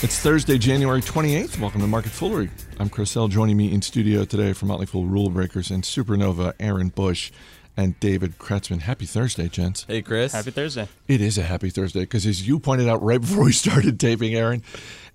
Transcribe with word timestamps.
It's 0.00 0.20
Thursday, 0.20 0.58
January 0.58 1.02
28th. 1.02 1.58
Welcome 1.58 1.80
to 1.80 1.88
Market 1.88 2.12
Foolery. 2.12 2.50
I'm 2.78 2.88
Chris 2.88 3.14
Hill. 3.14 3.26
Joining 3.26 3.56
me 3.56 3.72
in 3.72 3.82
studio 3.82 4.24
today 4.24 4.52
from 4.52 4.68
Motley 4.68 4.86
Fool 4.86 5.06
Rule 5.06 5.28
Breakers 5.28 5.72
and 5.72 5.82
Supernova, 5.82 6.52
Aaron 6.60 6.90
Bush 6.90 7.32
and 7.76 7.98
David 7.98 8.38
Kretzmann. 8.38 8.82
Happy 8.82 9.06
Thursday, 9.06 9.48
gents. 9.48 9.84
Hey, 9.88 10.00
Chris. 10.02 10.32
Happy 10.32 10.52
Thursday. 10.52 10.86
It 11.08 11.20
is 11.20 11.36
a 11.36 11.42
happy 11.42 11.70
Thursday 11.70 12.00
because, 12.02 12.26
as 12.26 12.46
you 12.46 12.60
pointed 12.60 12.88
out 12.88 13.02
right 13.02 13.20
before 13.20 13.42
we 13.44 13.52
started 13.52 13.98
taping, 13.98 14.36
Aaron, 14.36 14.62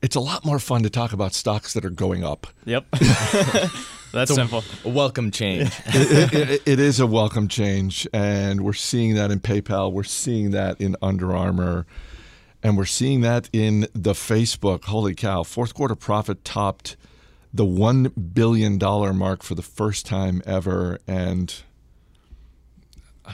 it's 0.02 0.18
a 0.18 0.20
lot 0.20 0.44
more 0.44 0.60
fun 0.60 0.84
to 0.84 0.90
talk 0.90 1.14
about 1.14 1.34
stocks 1.34 1.72
that 1.76 1.86
are 1.86 1.90
going 1.90 2.26
up. 2.26 2.48
Yep. 2.66 2.86
That's 4.12 4.36
simple. 4.36 4.66
A 4.84 4.90
welcome 4.90 5.32
change. 5.32 5.72
it, 5.86 6.34
it, 6.34 6.62
it 6.66 6.80
is 6.80 7.00
a 7.00 7.08
welcome 7.08 7.48
change, 7.48 8.06
and 8.12 8.66
we're 8.66 8.74
seeing 8.74 9.16
that 9.16 9.32
in 9.32 9.40
PayPal. 9.40 9.94
We're 9.94 10.04
seeing 10.04 10.52
that 10.52 10.82
in 10.82 10.98
Under 11.02 11.34
Armour, 11.34 11.86
and 12.64 12.78
we're 12.78 12.86
seeing 12.86 13.22
that 13.22 13.50
in 13.52 13.82
the 13.94 14.14
Facebook. 14.14 14.86
Holy 14.86 15.14
cow! 15.14 15.44
Fourth 15.44 15.74
quarter 15.74 15.96
profit 15.96 16.46
topped 16.46 16.96
the 17.54 17.66
one 17.66 18.06
billion 18.34 18.78
dollar 18.78 19.14
mark 19.14 19.44
for 19.44 19.54
the 19.54 19.62
first 19.62 20.06
time 20.06 20.42
ever, 20.46 20.98
and 21.06 21.62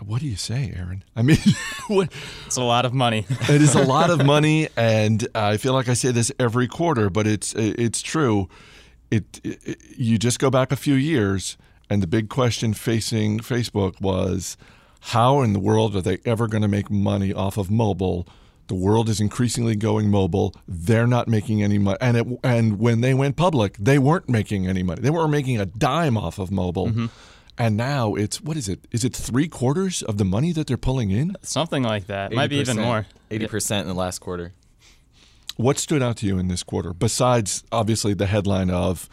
what 0.00 0.20
do 0.20 0.26
you 0.26 0.36
say, 0.36 0.72
Aaron? 0.74 1.04
I 1.14 1.22
mean, 1.22 1.38
It's 2.46 2.56
a 2.56 2.62
lot 2.62 2.86
of 2.86 2.94
money. 2.94 3.26
it 3.42 3.60
is 3.60 3.74
a 3.74 3.82
lot 3.82 4.08
of 4.10 4.24
money, 4.24 4.68
and 4.76 5.26
I 5.34 5.56
feel 5.56 5.74
like 5.74 5.88
I 5.88 5.94
say 5.94 6.12
this 6.12 6.32
every 6.38 6.68
quarter, 6.68 7.10
but 7.10 7.26
it's 7.26 7.54
it's 7.54 8.00
true. 8.00 8.48
It, 9.10 9.40
it 9.44 9.82
you 9.96 10.18
just 10.18 10.38
go 10.38 10.50
back 10.50 10.72
a 10.72 10.76
few 10.76 10.94
years, 10.94 11.58
and 11.90 12.02
the 12.02 12.06
big 12.06 12.28
question 12.28 12.72
facing 12.72 13.40
Facebook 13.40 14.00
was, 14.00 14.56
how 15.08 15.42
in 15.42 15.52
the 15.52 15.58
world 15.58 15.94
are 15.94 16.00
they 16.00 16.18
ever 16.24 16.48
going 16.48 16.62
to 16.62 16.68
make 16.68 16.90
money 16.90 17.30
off 17.32 17.58
of 17.58 17.70
mobile? 17.70 18.26
The 18.68 18.74
world 18.74 19.10
is 19.10 19.20
increasingly 19.20 19.76
going 19.76 20.10
mobile. 20.10 20.54
They're 20.66 21.06
not 21.06 21.28
making 21.28 21.62
any 21.62 21.76
money, 21.76 21.98
and 22.00 22.16
it, 22.16 22.26
and 22.42 22.78
when 22.78 23.02
they 23.02 23.12
went 23.12 23.36
public, 23.36 23.76
they 23.76 23.98
weren't 23.98 24.30
making 24.30 24.66
any 24.66 24.82
money. 24.82 25.02
They 25.02 25.10
weren't 25.10 25.30
making 25.30 25.60
a 25.60 25.66
dime 25.66 26.16
off 26.16 26.38
of 26.38 26.50
mobile. 26.50 27.10
And 27.58 27.76
now 27.76 28.14
it's 28.14 28.40
what 28.40 28.56
is 28.56 28.66
it? 28.66 28.86
Is 28.92 29.04
it 29.04 29.14
three 29.14 29.46
quarters 29.46 30.02
of 30.02 30.16
the 30.16 30.24
money 30.24 30.52
that 30.52 30.66
they're 30.66 30.78
pulling 30.78 31.10
in? 31.10 31.36
Something 31.42 31.82
like 31.82 32.06
that. 32.06 32.32
Might 32.32 32.48
be 32.48 32.56
even 32.56 32.78
more. 32.80 33.06
80% 33.30 33.82
in 33.82 33.88
the 33.88 33.94
last 33.94 34.20
quarter. 34.20 34.54
What 35.56 35.78
stood 35.78 36.02
out 36.02 36.16
to 36.18 36.26
you 36.26 36.38
in 36.38 36.48
this 36.48 36.62
quarter, 36.62 36.94
besides 36.94 37.62
obviously 37.70 38.14
the 38.14 38.26
headline 38.26 38.70
of 38.70 39.08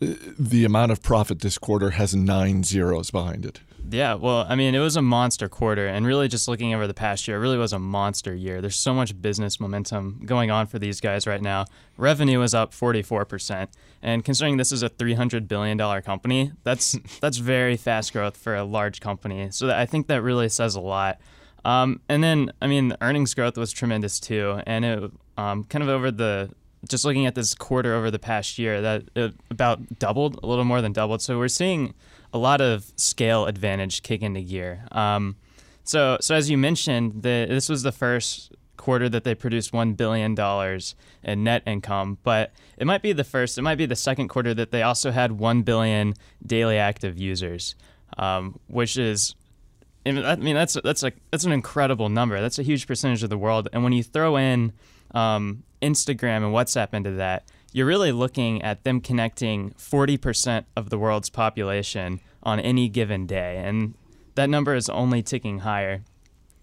uh, 0.00 0.14
the 0.38 0.64
amount 0.64 0.92
of 0.92 1.02
profit 1.02 1.40
this 1.40 1.58
quarter 1.58 1.90
has 1.90 2.14
nine 2.14 2.62
zeros 2.62 3.10
behind 3.10 3.44
it? 3.44 3.60
Yeah, 3.90 4.14
well, 4.14 4.46
I 4.48 4.54
mean, 4.54 4.74
it 4.74 4.78
was 4.78 4.96
a 4.96 5.02
monster 5.02 5.48
quarter, 5.48 5.86
and 5.86 6.06
really 6.06 6.26
just 6.26 6.48
looking 6.48 6.74
over 6.74 6.86
the 6.86 6.94
past 6.94 7.28
year, 7.28 7.36
it 7.36 7.40
really 7.40 7.58
was 7.58 7.72
a 7.72 7.78
monster 7.78 8.34
year. 8.34 8.60
There's 8.60 8.76
so 8.76 8.94
much 8.94 9.20
business 9.20 9.60
momentum 9.60 10.22
going 10.24 10.50
on 10.50 10.66
for 10.66 10.78
these 10.78 11.00
guys 11.00 11.26
right 11.26 11.42
now. 11.42 11.66
Revenue 11.98 12.40
is 12.42 12.54
up 12.54 12.72
44%, 12.72 13.68
and 14.02 14.24
considering 14.24 14.56
this 14.56 14.72
is 14.72 14.82
a 14.82 14.88
300 14.88 15.46
billion 15.46 15.76
dollar 15.76 16.00
company, 16.00 16.52
that's 16.62 16.92
that's 17.20 17.36
very 17.36 17.76
fast 17.76 18.12
growth 18.12 18.36
for 18.36 18.54
a 18.54 18.64
large 18.64 19.00
company. 19.00 19.48
So 19.50 19.70
I 19.70 19.86
think 19.86 20.06
that 20.06 20.22
really 20.22 20.48
says 20.48 20.74
a 20.74 20.80
lot. 20.80 21.20
Um, 21.64 22.00
and 22.08 22.22
then, 22.22 22.52
I 22.60 22.66
mean, 22.66 22.88
the 22.88 23.02
earnings 23.02 23.34
growth 23.34 23.56
was 23.56 23.72
tremendous 23.72 24.18
too, 24.18 24.60
and 24.66 24.84
it 24.84 25.10
um, 25.36 25.64
kind 25.64 25.82
of 25.82 25.88
over 25.88 26.10
the 26.10 26.50
just 26.88 27.04
looking 27.04 27.26
at 27.26 27.34
this 27.34 27.54
quarter 27.54 27.94
over 27.94 28.10
the 28.10 28.18
past 28.18 28.58
year, 28.58 28.80
that 28.80 29.32
about 29.50 29.98
doubled, 29.98 30.38
a 30.42 30.46
little 30.46 30.64
more 30.64 30.80
than 30.80 30.92
doubled. 30.92 31.22
So 31.22 31.38
we're 31.38 31.48
seeing 31.48 31.94
a 32.34 32.38
lot 32.38 32.60
of 32.60 32.92
scale 32.96 33.46
advantage 33.46 34.02
kick 34.02 34.20
into 34.20 34.42
gear. 34.42 34.84
Um, 34.92 35.36
so, 35.84 36.18
so 36.20 36.34
as 36.34 36.50
you 36.50 36.58
mentioned, 36.58 37.22
the, 37.22 37.46
this 37.48 37.68
was 37.68 37.84
the 37.84 37.92
first 37.92 38.52
quarter 38.76 39.08
that 39.08 39.24
they 39.24 39.34
produced 39.34 39.72
one 39.72 39.94
billion 39.94 40.34
dollars 40.34 40.96
in 41.22 41.44
net 41.44 41.62
income, 41.66 42.18
but 42.22 42.52
it 42.76 42.86
might 42.86 43.02
be 43.02 43.12
the 43.12 43.24
first. 43.24 43.56
It 43.56 43.62
might 43.62 43.76
be 43.76 43.86
the 43.86 43.96
second 43.96 44.28
quarter 44.28 44.52
that 44.52 44.72
they 44.72 44.82
also 44.82 45.10
had 45.12 45.32
one 45.32 45.62
billion 45.62 46.14
daily 46.44 46.76
active 46.76 47.18
users, 47.18 47.76
um, 48.18 48.58
which 48.66 48.98
is. 48.98 49.34
I 50.06 50.36
mean, 50.36 50.54
that's 50.54 50.76
that's 50.84 51.02
like 51.02 51.16
that's 51.30 51.44
an 51.44 51.52
incredible 51.52 52.10
number. 52.10 52.38
That's 52.38 52.58
a 52.58 52.62
huge 52.62 52.86
percentage 52.86 53.22
of 53.22 53.30
the 53.30 53.38
world. 53.38 53.70
And 53.72 53.82
when 53.82 53.94
you 53.94 54.02
throw 54.02 54.36
in 54.36 54.74
um, 55.14 55.62
Instagram 55.80 56.44
and 56.44 56.52
WhatsApp 56.52 56.92
into 56.92 57.12
that, 57.12 57.48
you're 57.74 57.86
really 57.86 58.12
looking 58.12 58.62
at 58.62 58.84
them 58.84 59.00
connecting 59.00 59.72
40% 59.72 60.64
of 60.76 60.90
the 60.90 60.98
world's 60.98 61.28
population 61.28 62.20
on 62.40 62.60
any 62.60 62.88
given 62.88 63.26
day. 63.26 63.60
And 63.64 63.94
that 64.36 64.48
number 64.48 64.76
is 64.76 64.88
only 64.88 65.22
ticking 65.22 65.58
higher. 65.58 66.04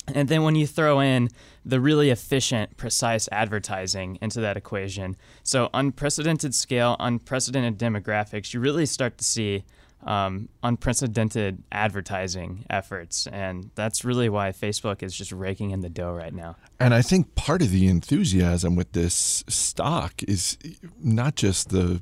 And 0.07 0.29
then 0.29 0.44
when 0.44 0.55
you 0.55 0.66
throw 0.66 1.01
in 1.01 1.27
the 1.66 1.81
really 1.81 2.11
efficient, 2.11 2.77
precise 2.77 3.27
advertising 3.29 4.19
into 4.22 4.39
that 4.39 4.55
equation, 4.55 5.17
so 5.44 5.69
unprecedented 5.73 6.55
scale, 6.55 6.95
unprecedented 6.97 7.78
demographics, 7.78 8.53
you 8.53 8.61
really 8.61 8.85
start 8.85 9.17
to 9.17 9.25
see 9.25 9.66
um, 10.03 10.50
unprecedented 10.63 11.63
advertising 11.72 12.66
efforts. 12.69 13.28
And 13.28 13.72
that's 13.75 14.03
really 14.03 14.29
why 14.29 14.50
Facebook 14.50 15.03
is 15.03 15.16
just 15.16 15.31
raking 15.31 15.72
in 15.72 15.81
the 15.81 15.89
dough 15.89 16.13
right 16.13 16.34
now. 16.34 16.56
And 16.79 16.94
I 16.94 17.01
think 17.01 17.35
part 17.35 17.62
of 17.62 17.72
the 17.72 17.88
enthusiasm 17.88 18.75
with 18.75 18.91
this 18.94 19.44
stock 19.47 20.23
is 20.23 20.57
not 21.00 21.35
just 21.35 21.69
the 21.69 22.01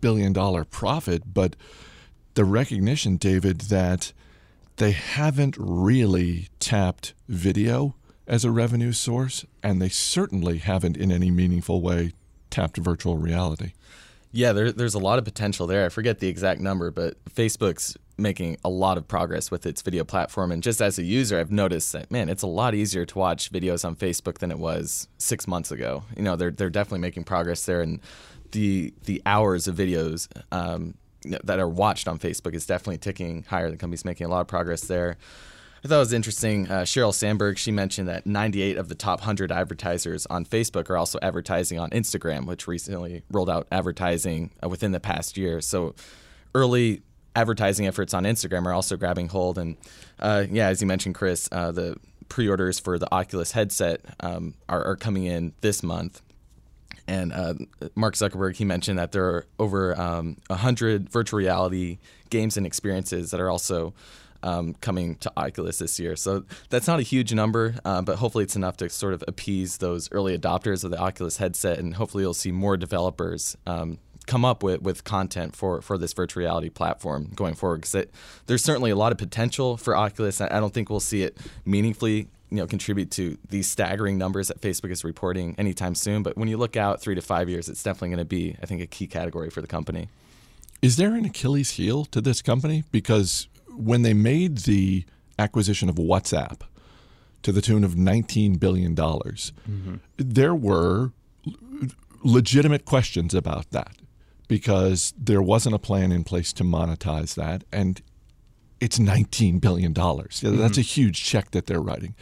billion 0.00 0.32
dollar 0.32 0.64
profit, 0.64 1.34
but 1.34 1.56
the 2.34 2.44
recognition, 2.44 3.16
David, 3.16 3.62
that 3.62 4.12
they 4.76 4.92
haven't 4.92 5.56
really 5.58 6.48
tapped 6.60 7.14
video 7.28 7.94
as 8.26 8.44
a 8.44 8.50
revenue 8.50 8.92
source, 8.92 9.44
and 9.62 9.82
they 9.82 9.88
certainly 9.88 10.58
haven't 10.58 10.96
in 10.96 11.10
any 11.12 11.30
meaningful 11.30 11.82
way 11.82 12.12
tapped 12.50 12.76
virtual 12.76 13.18
reality. 13.18 13.72
Yeah, 14.32 14.52
there, 14.52 14.72
there's 14.72 14.94
a 14.94 14.98
lot 14.98 15.18
of 15.18 15.24
potential 15.26 15.66
there. 15.66 15.84
I 15.84 15.90
forget 15.90 16.18
the 16.18 16.28
exact 16.28 16.60
number, 16.60 16.90
but 16.90 17.22
Facebook's 17.26 17.96
making 18.16 18.56
a 18.64 18.70
lot 18.70 18.96
of 18.96 19.06
progress 19.06 19.50
with 19.50 19.66
its 19.66 19.82
video 19.82 20.04
platform. 20.04 20.52
And 20.52 20.62
just 20.62 20.80
as 20.80 20.98
a 20.98 21.02
user, 21.02 21.38
I've 21.38 21.52
noticed 21.52 21.92
that, 21.92 22.10
man, 22.10 22.28
it's 22.28 22.42
a 22.42 22.46
lot 22.46 22.74
easier 22.74 23.04
to 23.04 23.18
watch 23.18 23.52
videos 23.52 23.84
on 23.84 23.94
Facebook 23.94 24.38
than 24.38 24.50
it 24.50 24.58
was 24.58 25.06
six 25.18 25.46
months 25.46 25.70
ago. 25.70 26.04
You 26.16 26.22
know, 26.22 26.36
they're, 26.36 26.50
they're 26.50 26.70
definitely 26.70 27.00
making 27.00 27.24
progress 27.24 27.66
there. 27.66 27.82
And 27.82 28.00
the, 28.52 28.94
the 29.04 29.20
hours 29.26 29.68
of 29.68 29.76
videos 29.76 30.28
um, 30.50 30.94
that 31.44 31.58
are 31.58 31.68
watched 31.68 32.08
on 32.08 32.18
Facebook 32.18 32.54
is 32.54 32.64
definitely 32.64 32.98
ticking 32.98 33.44
higher. 33.48 33.70
The 33.70 33.76
company's 33.76 34.04
making 34.04 34.26
a 34.26 34.30
lot 34.30 34.40
of 34.40 34.46
progress 34.46 34.82
there. 34.82 35.18
I 35.84 35.88
thought 35.88 35.96
it 35.96 35.98
was 35.98 36.12
interesting. 36.12 36.70
Uh, 36.70 36.84
Sandberg, 36.84 37.58
she 37.58 37.72
mentioned 37.72 38.06
that 38.06 38.24
98 38.24 38.76
of 38.76 38.88
the 38.88 38.94
top 38.94 39.20
100 39.20 39.50
advertisers 39.50 40.26
on 40.26 40.44
Facebook 40.44 40.88
are 40.90 40.96
also 40.96 41.18
advertising 41.20 41.80
on 41.80 41.90
Instagram, 41.90 42.46
which 42.46 42.68
recently 42.68 43.22
rolled 43.32 43.50
out 43.50 43.66
advertising 43.72 44.52
uh, 44.62 44.68
within 44.68 44.92
the 44.92 45.00
past 45.00 45.36
year. 45.36 45.60
So 45.60 45.96
early 46.54 47.02
advertising 47.34 47.88
efforts 47.88 48.14
on 48.14 48.22
Instagram 48.22 48.64
are 48.66 48.72
also 48.72 48.96
grabbing 48.96 49.28
hold. 49.28 49.58
And 49.58 49.76
uh, 50.20 50.44
yeah, 50.48 50.68
as 50.68 50.80
you 50.80 50.86
mentioned, 50.86 51.16
Chris, 51.16 51.48
uh, 51.50 51.72
the 51.72 51.96
pre 52.28 52.48
orders 52.48 52.78
for 52.78 52.96
the 52.96 53.12
Oculus 53.12 53.50
headset 53.50 54.02
um, 54.20 54.54
are, 54.68 54.84
are 54.84 54.96
coming 54.96 55.24
in 55.24 55.52
this 55.62 55.82
month. 55.82 56.22
And 57.08 57.32
uh, 57.32 57.54
Mark 57.96 58.14
Zuckerberg, 58.14 58.54
he 58.54 58.64
mentioned 58.64 59.00
that 59.00 59.10
there 59.10 59.24
are 59.24 59.46
over 59.58 60.00
um, 60.00 60.36
100 60.46 61.10
virtual 61.10 61.38
reality 61.38 61.98
games 62.30 62.56
and 62.56 62.64
experiences 62.64 63.32
that 63.32 63.40
are 63.40 63.50
also 63.50 63.92
um, 64.42 64.74
coming 64.74 65.16
to 65.16 65.32
Oculus 65.36 65.78
this 65.78 65.98
year. 65.98 66.16
So 66.16 66.44
that's 66.70 66.86
not 66.86 66.98
a 67.00 67.02
huge 67.02 67.32
number, 67.32 67.76
uh, 67.84 68.02
but 68.02 68.16
hopefully 68.16 68.44
it's 68.44 68.56
enough 68.56 68.76
to 68.78 68.88
sort 68.88 69.14
of 69.14 69.24
appease 69.26 69.78
those 69.78 70.10
early 70.12 70.36
adopters 70.36 70.84
of 70.84 70.90
the 70.90 70.98
Oculus 70.98 71.36
headset, 71.38 71.78
and 71.78 71.94
hopefully 71.94 72.24
you'll 72.24 72.34
see 72.34 72.52
more 72.52 72.76
developers 72.76 73.56
um, 73.66 73.98
come 74.26 74.44
up 74.44 74.62
with, 74.62 74.82
with 74.82 75.04
content 75.04 75.56
for, 75.56 75.82
for 75.82 75.98
this 75.98 76.12
virtual 76.12 76.40
reality 76.40 76.68
platform 76.68 77.30
going 77.34 77.54
forward. 77.54 77.82
Because 77.82 78.06
there's 78.46 78.62
certainly 78.62 78.90
a 78.90 78.96
lot 78.96 79.12
of 79.12 79.18
potential 79.18 79.76
for 79.76 79.96
Oculus. 79.96 80.40
I 80.40 80.60
don't 80.60 80.72
think 80.72 80.90
we'll 80.90 81.00
see 81.00 81.22
it 81.22 81.36
meaningfully 81.64 82.28
you 82.52 82.58
know 82.58 82.66
contribute 82.66 83.10
to 83.10 83.38
these 83.48 83.68
staggering 83.68 84.18
numbers 84.18 84.48
that 84.48 84.60
Facebook 84.60 84.90
is 84.90 85.04
reporting 85.04 85.54
anytime 85.56 85.94
soon. 85.94 86.22
But 86.22 86.36
when 86.36 86.48
you 86.48 86.58
look 86.58 86.76
out 86.76 87.00
three 87.00 87.14
to 87.14 87.22
five 87.22 87.48
years, 87.48 87.68
it's 87.70 87.82
definitely 87.82 88.10
going 88.10 88.18
to 88.18 88.24
be, 88.26 88.56
I 88.62 88.66
think, 88.66 88.82
a 88.82 88.86
key 88.86 89.06
category 89.06 89.48
for 89.48 89.62
the 89.62 89.66
company. 89.66 90.08
Is 90.82 90.96
there 90.96 91.14
an 91.14 91.24
Achilles 91.24 91.70
heel 91.70 92.04
to 92.06 92.20
this 92.20 92.42
company? 92.42 92.84
Because 92.92 93.48
when 93.76 94.02
they 94.02 94.14
made 94.14 94.58
the 94.58 95.04
acquisition 95.38 95.88
of 95.88 95.96
WhatsApp 95.96 96.60
to 97.42 97.52
the 97.52 97.60
tune 97.60 97.84
of 97.84 97.94
$19 97.94 98.58
billion, 98.58 98.94
mm-hmm. 98.94 99.96
there 100.16 100.54
were 100.54 101.12
legitimate 102.22 102.84
questions 102.84 103.34
about 103.34 103.70
that 103.70 103.96
because 104.48 105.12
there 105.16 105.42
wasn't 105.42 105.74
a 105.74 105.78
plan 105.78 106.12
in 106.12 106.24
place 106.24 106.52
to 106.52 106.64
monetize 106.64 107.34
that. 107.34 107.64
And 107.72 108.00
it's 108.80 108.98
$19 108.98 109.60
billion. 109.60 109.94
Mm-hmm. 109.94 110.56
That's 110.58 110.78
a 110.78 110.82
huge 110.82 111.22
check 111.24 111.52
that 111.52 111.66
they're 111.66 111.80
writing. 111.80 112.14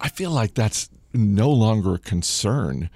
I 0.00 0.08
feel 0.08 0.30
like 0.30 0.54
that's 0.54 0.90
no 1.14 1.50
longer 1.50 1.94
a 1.94 1.98
concern, 1.98 2.90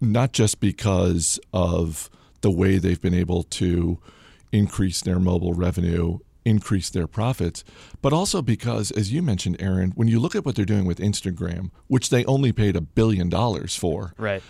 not 0.00 0.32
just 0.32 0.60
because 0.60 1.38
of 1.52 2.10
the 2.40 2.50
way 2.50 2.78
they've 2.78 3.00
been 3.00 3.14
able 3.14 3.42
to 3.44 3.98
increase 4.52 5.02
their 5.02 5.18
mobile 5.18 5.54
revenue 5.54 6.18
increase 6.48 6.90
their 6.90 7.06
profits, 7.06 7.62
but 8.02 8.12
also 8.12 8.42
because, 8.42 8.90
as 8.92 9.12
you 9.12 9.22
mentioned, 9.22 9.56
Aaron, 9.60 9.92
when 9.94 10.08
you 10.08 10.18
look 10.18 10.34
at 10.34 10.44
what 10.44 10.54
they're 10.56 10.64
doing 10.64 10.84
with 10.86 10.98
Instagram, 10.98 11.70
which 11.86 12.10
they 12.10 12.24
only 12.24 12.52
paid 12.52 12.74
a 12.76 12.80
billion 12.80 13.28
dollars 13.28 13.76
for, 13.76 14.14
Right. 14.18 14.42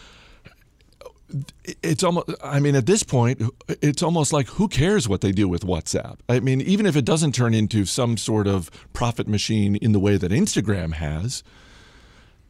it's 1.82 2.02
almost 2.02 2.30
i 2.42 2.58
mean 2.58 2.74
at 2.74 2.86
this 2.86 3.02
point 3.02 3.42
it's 3.82 4.02
almost 4.02 4.32
like 4.32 4.46
who 4.48 4.66
cares 4.66 5.06
what 5.06 5.20
they 5.20 5.30
do 5.30 5.46
with 5.46 5.62
whatsapp 5.62 6.16
i 6.26 6.40
mean 6.40 6.62
even 6.62 6.86
if 6.86 6.96
it 6.96 7.04
doesn't 7.04 7.34
turn 7.34 7.52
into 7.52 7.84
some 7.84 8.16
sort 8.16 8.46
of 8.46 8.70
profit 8.94 9.28
machine 9.28 9.76
in 9.76 9.92
the 9.92 9.98
way 10.00 10.16
that 10.16 10.32
instagram 10.32 10.94
has 10.94 11.42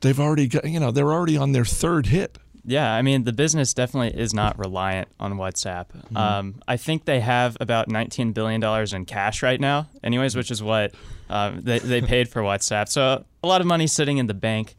they've 0.00 0.20
already 0.20 0.46
got 0.46 0.64
you 0.64 0.78
know 0.78 0.92
they're 0.92 1.12
already 1.12 1.36
on 1.36 1.50
their 1.50 1.64
third 1.64 2.06
hit 2.06 2.38
Yeah, 2.68 2.92
I 2.92 3.00
mean, 3.00 3.24
the 3.24 3.32
business 3.32 3.72
definitely 3.72 4.20
is 4.20 4.34
not 4.34 4.58
reliant 4.58 5.08
on 5.18 5.34
WhatsApp. 5.34 5.86
Um, 6.14 6.60
I 6.68 6.76
think 6.76 7.06
they 7.06 7.20
have 7.20 7.56
about 7.60 7.88
$19 7.88 8.34
billion 8.34 8.62
in 8.94 9.04
cash 9.06 9.42
right 9.42 9.58
now, 9.58 9.88
anyways, 10.04 10.36
which 10.36 10.50
is 10.50 10.62
what 10.62 10.94
uh, 11.30 11.52
they, 11.56 11.78
they 11.78 12.02
paid 12.02 12.28
for 12.28 12.42
WhatsApp. 12.42 12.90
So 12.90 13.24
a 13.42 13.46
lot 13.46 13.62
of 13.62 13.66
money 13.66 13.86
sitting 13.86 14.18
in 14.18 14.26
the 14.26 14.34
bank. 14.34 14.76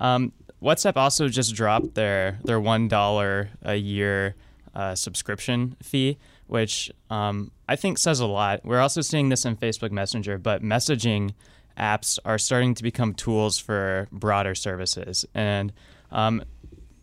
Um, 0.00 0.32
WhatsApp 0.62 0.96
also 0.96 1.28
just 1.28 1.54
dropped 1.54 1.94
their, 1.94 2.38
their 2.44 2.60
$1 2.60 3.48
a 3.62 3.74
year 3.74 4.34
uh, 4.74 4.94
subscription 4.94 5.76
fee, 5.82 6.18
which 6.46 6.92
um, 7.08 7.52
I 7.66 7.74
think 7.74 7.96
says 7.96 8.20
a 8.20 8.26
lot. 8.26 8.66
We're 8.66 8.80
also 8.80 9.00
seeing 9.00 9.30
this 9.30 9.46
in 9.46 9.56
Facebook 9.56 9.92
Messenger, 9.92 10.36
but 10.36 10.62
messaging 10.62 11.32
apps 11.78 12.18
are 12.26 12.36
starting 12.36 12.74
to 12.74 12.82
become 12.82 13.14
tools 13.14 13.58
for 13.58 14.08
broader 14.12 14.54
services. 14.54 15.24
And 15.34 15.72
um, 16.12 16.42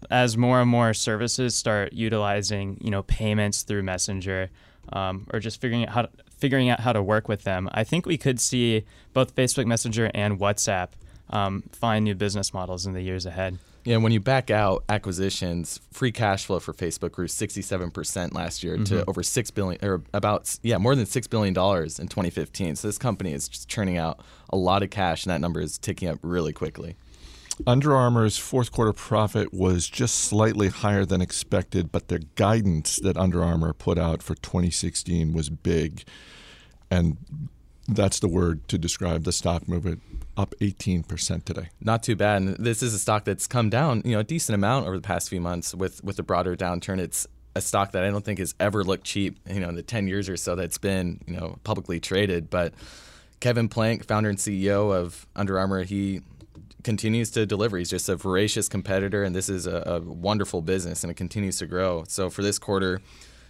as 0.09 0.37
more 0.37 0.61
and 0.61 0.69
more 0.69 0.93
services 0.93 1.55
start 1.55 1.93
utilizing, 1.93 2.77
you 2.81 2.91
know, 2.91 3.03
payments 3.03 3.63
through 3.63 3.83
Messenger, 3.83 4.49
um, 4.93 5.27
or 5.33 5.39
just 5.39 5.59
figuring 5.59 5.85
out 5.85 5.93
how 5.93 6.01
to, 6.03 6.09
figuring 6.37 6.69
out 6.69 6.79
how 6.79 6.93
to 6.93 7.03
work 7.03 7.27
with 7.27 7.43
them, 7.43 7.69
I 7.73 7.83
think 7.83 8.05
we 8.05 8.17
could 8.17 8.39
see 8.39 8.85
both 9.13 9.35
Facebook 9.35 9.65
Messenger 9.65 10.11
and 10.13 10.39
WhatsApp 10.39 10.89
um, 11.29 11.63
find 11.71 12.05
new 12.05 12.15
business 12.15 12.53
models 12.53 12.85
in 12.85 12.93
the 12.93 13.01
years 13.01 13.25
ahead. 13.25 13.57
Yeah, 13.83 13.97
when 13.97 14.11
you 14.11 14.19
back 14.19 14.51
out 14.51 14.83
acquisitions, 14.89 15.79
free 15.93 16.11
cash 16.11 16.45
flow 16.45 16.59
for 16.59 16.73
Facebook 16.73 17.13
grew 17.13 17.27
67% 17.27 18.33
last 18.33 18.61
year 18.61 18.77
to 18.77 19.05
over 19.07 19.23
6 19.23 19.51
billion 19.51 19.83
or 19.83 20.01
about 20.13 20.59
yeah, 20.61 20.77
more 20.77 20.93
than 20.93 21.05
6 21.05 21.27
billion 21.27 21.53
dollars 21.53 21.97
in 21.97 22.09
2015. 22.09 22.75
So 22.75 22.89
this 22.89 22.97
company 22.97 23.31
is 23.31 23.47
just 23.47 23.69
churning 23.69 23.97
out 23.97 24.19
a 24.49 24.57
lot 24.57 24.83
of 24.83 24.89
cash 24.89 25.25
and 25.25 25.31
that 25.31 25.39
number 25.39 25.61
is 25.61 25.77
ticking 25.77 26.09
up 26.09 26.19
really 26.21 26.51
quickly. 26.51 26.97
Under 27.65 27.95
Armour's 27.95 28.37
fourth 28.37 28.71
quarter 28.71 28.93
profit 28.93 29.53
was 29.53 29.89
just 29.89 30.15
slightly 30.15 30.67
higher 30.67 31.05
than 31.05 31.21
expected, 31.21 31.91
but 31.91 32.07
the 32.07 32.19
guidance 32.19 32.97
that 32.97 33.17
Under 33.17 33.43
Armour 33.43 33.73
put 33.73 33.97
out 33.97 34.21
for 34.21 34.35
2016 34.35 35.33
was 35.33 35.49
big. 35.49 36.03
And 36.91 37.17
that's 37.87 38.19
the 38.19 38.27
word 38.27 38.67
to 38.67 38.77
describe 38.77 39.23
the 39.23 39.31
stock 39.31 39.67
movement 39.67 40.01
up 40.35 40.53
18% 40.61 41.45
today. 41.45 41.69
Not 41.81 42.03
too 42.03 42.15
bad. 42.15 42.41
And 42.41 42.55
this 42.57 42.83
is 42.83 42.93
a 42.93 42.99
stock 42.99 43.23
that's 43.23 43.47
come 43.47 43.69
down, 43.69 44.03
you 44.05 44.11
know, 44.11 44.19
a 44.19 44.23
decent 44.23 44.53
amount 44.53 44.85
over 44.85 44.95
the 44.95 45.01
past 45.01 45.29
few 45.29 45.41
months 45.41 45.73
with 45.73 46.03
with 46.03 46.17
the 46.17 46.23
broader 46.23 46.55
downturn. 46.55 46.99
It's 46.99 47.25
a 47.55 47.61
stock 47.61 47.91
that 47.93 48.03
I 48.03 48.11
don't 48.11 48.23
think 48.23 48.37
has 48.39 48.53
ever 48.59 48.83
looked 48.83 49.03
cheap, 49.03 49.39
you 49.49 49.59
know, 49.59 49.69
in 49.69 49.75
the 49.75 49.81
10 49.81 50.07
years 50.07 50.29
or 50.29 50.37
so 50.37 50.55
that's 50.55 50.77
been, 50.77 51.21
you 51.25 51.35
know, 51.35 51.57
publicly 51.63 51.99
traded, 51.99 52.51
but 52.51 52.73
Kevin 53.39 53.67
Plank, 53.67 54.05
founder 54.05 54.29
and 54.29 54.37
CEO 54.37 54.95
of 54.95 55.27
Under 55.35 55.59
Armour, 55.59 55.83
he 55.83 56.21
continues 56.83 57.31
to 57.31 57.45
deliver. 57.45 57.77
He's 57.77 57.89
just 57.89 58.09
a 58.09 58.15
voracious 58.15 58.69
competitor, 58.69 59.23
and 59.23 59.35
this 59.35 59.49
is 59.49 59.67
a, 59.67 59.83
a 59.85 59.99
wonderful 59.99 60.61
business, 60.61 61.03
and 61.03 61.11
it 61.11 61.15
continues 61.15 61.57
to 61.59 61.67
grow. 61.67 62.03
So 62.07 62.29
for 62.29 62.41
this 62.41 62.59
quarter, 62.59 63.01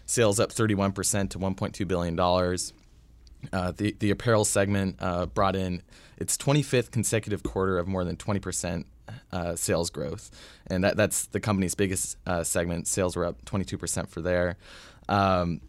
sales 0.06 0.40
up 0.40 0.52
31% 0.52 1.30
to 1.32 1.40
1.2 1.40 1.88
billion 1.88 2.16
dollars. 2.16 2.74
Uh, 3.54 3.72
the 3.72 3.96
the 4.00 4.10
apparel 4.10 4.44
segment 4.44 4.96
uh, 5.00 5.28
brought 5.28 5.56
in 5.56 5.84
its 6.18 6.36
25th 6.38 6.90
consecutive 6.90 7.44
quarter 7.44 7.78
of 7.78 7.88
more 7.88 8.04
than 8.04 8.18
20% 8.18 8.86
uh, 9.32 9.56
sales 9.56 9.90
growth, 9.90 10.32
and 10.68 10.84
that 10.84 10.98
that's 10.98 11.28
the 11.28 11.40
company's 11.40 11.76
biggest 11.76 12.18
uh, 12.26 12.44
segment. 12.44 12.88
Sales 12.88 13.16
were 13.16 13.26
up 13.26 13.46
22% 13.46 14.10
for 14.10 14.22
there. 14.22 14.58
Um, 15.08 15.62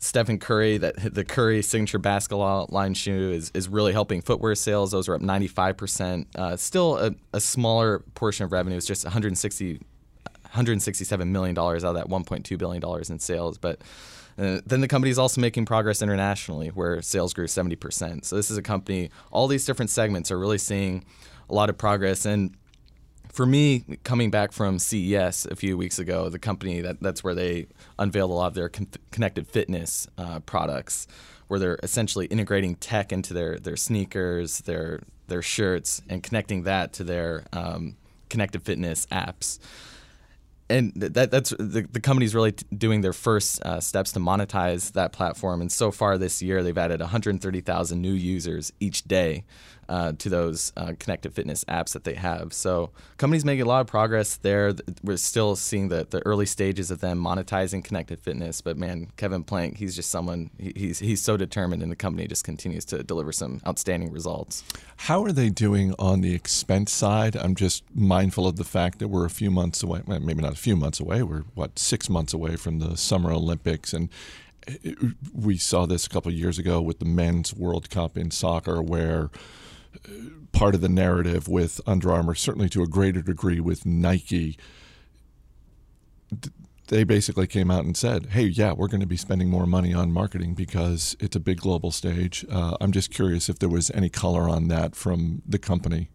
Stephen 0.00 0.38
Curry, 0.38 0.78
that 0.78 1.14
the 1.14 1.24
Curry 1.24 1.60
signature 1.62 1.98
basketball 1.98 2.66
line 2.70 2.94
shoe 2.94 3.32
is, 3.32 3.50
is 3.54 3.68
really 3.68 3.92
helping 3.92 4.22
footwear 4.22 4.54
sales. 4.54 4.92
Those 4.92 5.08
are 5.08 5.14
up 5.14 5.20
95%. 5.20 6.26
Uh, 6.36 6.56
still 6.56 6.98
a, 6.98 7.14
a 7.32 7.40
smaller 7.40 8.00
portion 8.14 8.44
of 8.44 8.52
revenue, 8.52 8.76
it's 8.76 8.86
just 8.86 9.04
160, 9.04 9.72
167 9.72 11.32
million 11.32 11.54
dollars 11.54 11.84
out 11.84 11.96
of 11.96 11.96
that 11.96 12.08
1.2 12.08 12.58
billion 12.58 12.80
dollars 12.80 13.10
in 13.10 13.18
sales, 13.18 13.58
but. 13.58 13.80
Uh, 14.40 14.60
then 14.66 14.80
the 14.80 14.86
company 14.86 15.10
is 15.10 15.18
also 15.18 15.40
making 15.40 15.66
progress 15.66 16.00
internationally, 16.00 16.68
where 16.68 17.02
sales 17.02 17.34
grew 17.34 17.46
70%. 17.46 18.24
So 18.24 18.36
this 18.36 18.52
is 18.52 18.56
a 18.56 18.62
company. 18.62 19.10
All 19.32 19.48
these 19.48 19.66
different 19.66 19.90
segments 19.90 20.30
are 20.30 20.38
really 20.38 20.58
seeing 20.58 21.04
a 21.50 21.54
lot 21.54 21.70
of 21.70 21.76
progress. 21.76 22.24
And 22.24 22.54
for 23.38 23.46
me, 23.46 23.84
coming 24.02 24.32
back 24.32 24.50
from 24.50 24.80
CES 24.80 25.46
a 25.46 25.54
few 25.54 25.78
weeks 25.78 26.00
ago, 26.00 26.28
the 26.28 26.40
company 26.40 26.80
that 26.80 27.00
that's 27.00 27.22
where 27.22 27.36
they 27.36 27.68
unveiled 27.96 28.32
a 28.32 28.34
lot 28.34 28.48
of 28.48 28.54
their 28.54 28.68
con- 28.68 28.88
connected 29.12 29.46
fitness 29.46 30.08
uh, 30.18 30.40
products, 30.40 31.06
where 31.46 31.60
they're 31.60 31.78
essentially 31.84 32.26
integrating 32.26 32.74
tech 32.74 33.12
into 33.12 33.32
their 33.32 33.56
their 33.60 33.76
sneakers, 33.76 34.58
their 34.62 35.02
their 35.28 35.40
shirts, 35.40 36.02
and 36.08 36.24
connecting 36.24 36.64
that 36.64 36.92
to 36.94 37.04
their 37.04 37.44
um, 37.52 37.94
connected 38.28 38.64
fitness 38.64 39.06
apps 39.12 39.60
and 40.70 40.92
that 40.96 41.30
that's 41.30 41.50
the, 41.50 41.86
the 41.90 42.00
company's 42.00 42.34
really 42.34 42.52
t- 42.52 42.66
doing 42.76 43.00
their 43.00 43.12
first 43.12 43.62
uh, 43.62 43.80
steps 43.80 44.12
to 44.12 44.20
monetize 44.20 44.92
that 44.92 45.12
platform. 45.12 45.60
And 45.60 45.72
so 45.72 45.90
far 45.90 46.18
this 46.18 46.42
year, 46.42 46.62
they've 46.62 46.76
added 46.76 47.00
130,000 47.00 48.02
new 48.02 48.12
users 48.12 48.72
each 48.80 49.04
day 49.04 49.44
uh, 49.88 50.12
to 50.18 50.28
those 50.28 50.72
uh, 50.76 50.92
connected 50.98 51.32
fitness 51.34 51.64
apps 51.64 51.92
that 51.92 52.04
they 52.04 52.14
have. 52.14 52.52
So 52.52 52.90
companies 53.16 53.44
making 53.44 53.62
a 53.62 53.68
lot 53.68 53.80
of 53.80 53.86
progress 53.86 54.36
there. 54.36 54.74
We're 55.02 55.16
still 55.16 55.56
seeing 55.56 55.88
the, 55.88 56.06
the 56.08 56.20
early 56.26 56.46
stages 56.46 56.90
of 56.90 57.00
them 57.00 57.22
monetizing 57.22 57.84
connected 57.84 58.20
fitness. 58.20 58.60
But 58.60 58.76
man, 58.76 59.08
Kevin 59.16 59.44
Plank, 59.44 59.78
he's 59.78 59.96
just 59.96 60.10
someone 60.10 60.50
he, 60.58 60.72
he's 60.74 60.98
he's 60.98 61.22
so 61.22 61.36
determined, 61.36 61.82
and 61.82 61.90
the 61.90 61.96
company 61.96 62.26
just 62.26 62.44
continues 62.44 62.84
to 62.86 63.02
deliver 63.02 63.32
some 63.32 63.60
outstanding 63.66 64.12
results. 64.12 64.64
How 65.02 65.24
are 65.24 65.32
they 65.32 65.48
doing 65.48 65.94
on 65.98 66.20
the 66.20 66.34
expense 66.34 66.92
side? 66.92 67.36
I'm 67.36 67.54
just 67.54 67.84
mindful 67.94 68.46
of 68.46 68.56
the 68.56 68.64
fact 68.64 68.98
that 68.98 69.08
we're 69.08 69.24
a 69.24 69.30
few 69.30 69.50
months 69.50 69.82
away, 69.82 70.02
well, 70.06 70.20
maybe 70.20 70.42
not 70.42 70.52
a 70.52 70.56
few 70.56 70.76
months 70.76 71.00
away, 71.00 71.22
we're 71.22 71.44
what, 71.54 71.78
six 71.78 72.10
months 72.10 72.34
away 72.34 72.56
from 72.56 72.80
the 72.80 72.96
Summer 72.96 73.30
Olympics. 73.30 73.92
And 73.92 74.08
we 75.32 75.56
saw 75.56 75.86
this 75.86 76.06
a 76.06 76.10
couple 76.10 76.32
years 76.32 76.58
ago 76.58 76.80
with 76.80 76.98
the 76.98 77.04
men's 77.04 77.54
World 77.54 77.90
Cup 77.90 78.18
in 78.18 78.30
soccer, 78.30 78.82
where 78.82 79.24
uh, 79.24 79.28
part 80.52 80.74
of 80.74 80.80
the 80.80 80.88
narrative 80.88 81.48
with 81.48 81.80
Under 81.86 82.12
Armour, 82.12 82.34
certainly 82.34 82.68
to 82.70 82.82
a 82.82 82.86
greater 82.86 83.22
degree 83.22 83.60
with 83.60 83.86
Nike, 83.86 84.58
they 86.88 87.04
basically 87.04 87.46
came 87.46 87.70
out 87.70 87.84
and 87.84 87.96
said, 87.96 88.26
"Hey, 88.26 88.44
yeah, 88.44 88.72
we're 88.72 88.88
going 88.88 89.00
to 89.00 89.06
be 89.06 89.16
spending 89.16 89.48
more 89.48 89.66
money 89.66 89.94
on 89.94 90.10
marketing 90.10 90.54
because 90.54 91.16
it's 91.20 91.36
a 91.36 91.40
big 91.40 91.58
global 91.60 91.90
stage." 91.90 92.44
Uh, 92.50 92.76
I'm 92.80 92.92
just 92.92 93.10
curious 93.10 93.48
if 93.48 93.58
there 93.58 93.68
was 93.68 93.90
any 93.92 94.08
color 94.08 94.48
on 94.48 94.68
that 94.68 94.96
from 94.96 95.42
the 95.46 95.58
company. 95.58 96.08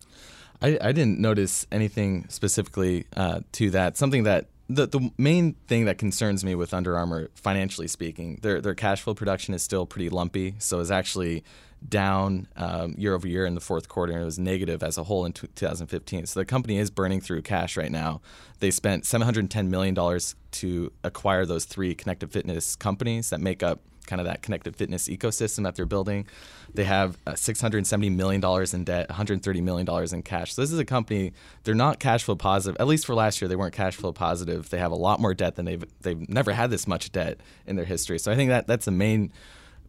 I, 0.61 0.77
I 0.81 0.91
didn't 0.91 1.19
notice 1.19 1.67
anything 1.71 2.25
specifically 2.29 3.05
uh, 3.15 3.41
to 3.53 3.69
that. 3.71 3.97
Something 3.97 4.23
that 4.23 4.47
the 4.75 4.87
the 4.87 5.11
main 5.17 5.53
thing 5.67 5.85
that 5.85 5.97
concerns 5.97 6.43
me 6.43 6.55
with 6.55 6.73
Under 6.73 6.97
Armour, 6.97 7.29
financially 7.35 7.87
speaking, 7.87 8.39
their 8.41 8.61
their 8.61 8.75
cash 8.75 9.01
flow 9.01 9.13
production 9.13 9.53
is 9.53 9.63
still 9.63 9.85
pretty 9.85 10.09
lumpy. 10.09 10.55
So 10.59 10.79
it's 10.79 10.91
actually 10.91 11.43
down 11.87 12.47
um, 12.55 12.95
year 12.97 13.13
over 13.13 13.27
year 13.27 13.45
in 13.45 13.55
the 13.55 13.61
fourth 13.61 13.89
quarter, 13.89 14.13
and 14.13 14.21
it 14.21 14.25
was 14.25 14.39
negative 14.39 14.83
as 14.83 14.97
a 14.97 15.03
whole 15.03 15.25
in 15.25 15.33
2015. 15.33 16.25
So 16.25 16.39
the 16.39 16.45
company 16.45 16.77
is 16.77 16.89
burning 16.89 17.21
through 17.21 17.41
cash 17.41 17.75
right 17.75 17.91
now. 17.91 18.21
They 18.59 18.71
spent 18.71 19.05
710 19.05 19.69
million 19.69 19.93
dollars 19.93 20.35
to 20.51 20.91
acquire 21.03 21.45
those 21.45 21.65
three 21.65 21.95
connected 21.95 22.31
fitness 22.31 22.75
companies 22.75 23.29
that 23.29 23.41
make 23.41 23.63
up 23.63 23.81
kind 24.07 24.19
of 24.19 24.25
that 24.25 24.41
connected 24.41 24.75
fitness 24.75 25.07
ecosystem 25.07 25.63
that 25.63 25.75
they're 25.75 25.85
building. 25.85 26.27
They 26.73 26.83
have 26.85 27.17
uh, 27.25 27.31
$670 27.31 28.15
million 28.15 28.43
in 28.73 28.83
debt, 28.83 29.09
$130 29.09 29.63
million 29.63 30.13
in 30.13 30.21
cash. 30.23 30.53
So 30.53 30.61
this 30.61 30.71
is 30.71 30.79
a 30.79 30.85
company, 30.85 31.33
they're 31.63 31.75
not 31.75 31.99
cash 31.99 32.23
flow 32.23 32.35
positive. 32.35 32.79
At 32.79 32.87
least 32.87 33.05
for 33.05 33.15
last 33.15 33.41
year, 33.41 33.47
they 33.47 33.55
weren't 33.55 33.73
cash 33.73 33.95
flow 33.95 34.11
positive. 34.11 34.69
They 34.69 34.79
have 34.79 34.91
a 34.91 34.95
lot 34.95 35.19
more 35.19 35.33
debt 35.33 35.55
than 35.55 35.65
they've, 35.65 35.85
they've 36.01 36.29
never 36.29 36.53
had 36.53 36.69
this 36.69 36.87
much 36.87 37.11
debt 37.11 37.39
in 37.65 37.75
their 37.75 37.85
history. 37.85 38.19
So 38.19 38.31
I 38.31 38.35
think 38.35 38.49
that 38.49 38.67
that's 38.67 38.85
the 38.85 38.91
main 38.91 39.31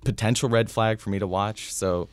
potential 0.04 0.48
red 0.48 0.70
flag 0.70 1.00
for 1.00 1.10
me 1.10 1.18
to 1.18 1.26
watch. 1.26 1.72
So 1.72 2.08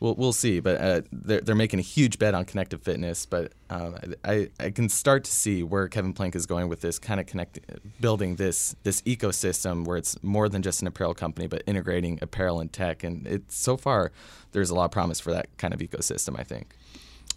we'll, 0.00 0.14
we'll 0.16 0.32
see. 0.32 0.60
But 0.60 0.80
uh, 0.80 1.02
they're, 1.12 1.40
they're 1.40 1.54
making 1.54 1.78
a 1.78 1.82
huge 1.82 2.18
bet 2.18 2.34
on 2.34 2.44
connected 2.44 2.82
fitness. 2.82 3.26
But 3.26 3.52
um, 3.68 3.96
I, 4.24 4.48
I 4.58 4.70
can 4.70 4.88
start 4.88 5.24
to 5.24 5.30
see 5.30 5.62
where 5.62 5.86
Kevin 5.88 6.12
Plank 6.12 6.34
is 6.34 6.46
going 6.46 6.68
with 6.68 6.80
this 6.80 6.98
kind 6.98 7.20
of 7.20 7.26
connect, 7.26 7.60
building 8.00 8.36
this 8.36 8.74
this 8.82 9.02
ecosystem 9.02 9.84
where 9.84 9.96
it's 9.96 10.20
more 10.22 10.48
than 10.48 10.62
just 10.62 10.80
an 10.80 10.88
apparel 10.88 11.14
company, 11.14 11.46
but 11.46 11.62
integrating 11.66 12.18
apparel 12.20 12.60
and 12.60 12.72
tech. 12.72 13.04
And 13.04 13.26
it's 13.26 13.56
so 13.56 13.76
far 13.76 14.10
there's 14.52 14.70
a 14.70 14.74
lot 14.74 14.86
of 14.86 14.90
promise 14.90 15.20
for 15.20 15.30
that 15.32 15.56
kind 15.58 15.72
of 15.72 15.80
ecosystem. 15.80 16.38
I 16.38 16.42
think. 16.42 16.74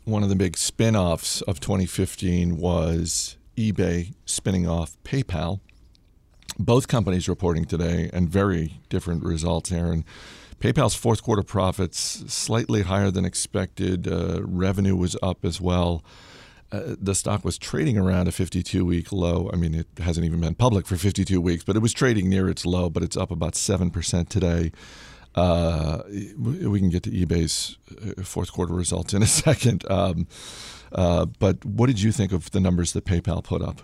One 0.06 0.22
of 0.22 0.28
the 0.28 0.36
big 0.36 0.58
spin-offs 0.58 1.42
of 1.44 1.62
2015 1.62 2.58
was 2.58 3.38
eBay 3.56 4.14
spinning 4.26 4.68
off 4.68 4.98
PayPal. 5.06 5.62
Both 6.60 6.90
companies 6.90 7.30
reporting 7.30 7.64
today 7.64 8.10
and 8.12 8.30
very 8.30 8.82
different 8.90 9.24
results, 9.24 9.72
Aaron. 9.72 10.04
PayPal's 10.60 10.96
fourth 10.96 11.24
quarter 11.24 11.44
profits 11.44 12.24
slightly 12.28 12.84
higher 12.84 13.12
than 13.12 13.26
expected. 13.26 14.08
Uh, 14.08 14.42
revenue 14.44 14.96
was 14.96 15.16
up 15.22 15.44
as 15.46 15.60
well. 15.60 16.04
Uh, 16.72 16.96
the 17.00 17.14
stock 17.14 17.46
was 17.46 17.58
trading 17.58 17.98
around 17.98 18.28
a 18.28 18.32
52 18.32 18.84
week 18.84 19.12
low. 19.12 19.50
I 19.54 19.58
mean, 19.58 19.76
it 19.76 19.88
hasn't 20.00 20.26
even 20.26 20.42
been 20.42 20.56
public 20.56 20.88
for 20.88 20.96
52 20.96 21.40
weeks, 21.40 21.64
but 21.64 21.76
it 21.76 21.80
was 21.80 21.94
trading 21.94 22.30
near 22.30 22.50
its 22.50 22.66
low, 22.66 22.90
but 22.90 23.04
it's 23.04 23.16
up 23.16 23.30
about 23.30 23.54
7% 23.54 24.28
today. 24.28 24.72
Uh, 25.36 26.02
we 26.38 26.80
can 26.80 26.90
get 26.90 27.04
to 27.04 27.12
eBay's 27.12 27.78
uh, 27.92 28.24
fourth 28.24 28.52
quarter 28.52 28.74
results 28.74 29.14
in 29.14 29.22
a 29.22 29.28
second. 29.44 29.84
Um, 29.90 30.28
uh, 30.92 31.26
but 31.26 31.64
what 31.64 31.88
did 31.88 32.02
you 32.02 32.12
think 32.12 32.32
of 32.32 32.52
the 32.52 32.60
numbers 32.60 32.94
that 32.94 33.06
PayPal 33.06 33.44
put 33.44 33.62
up? 33.62 33.82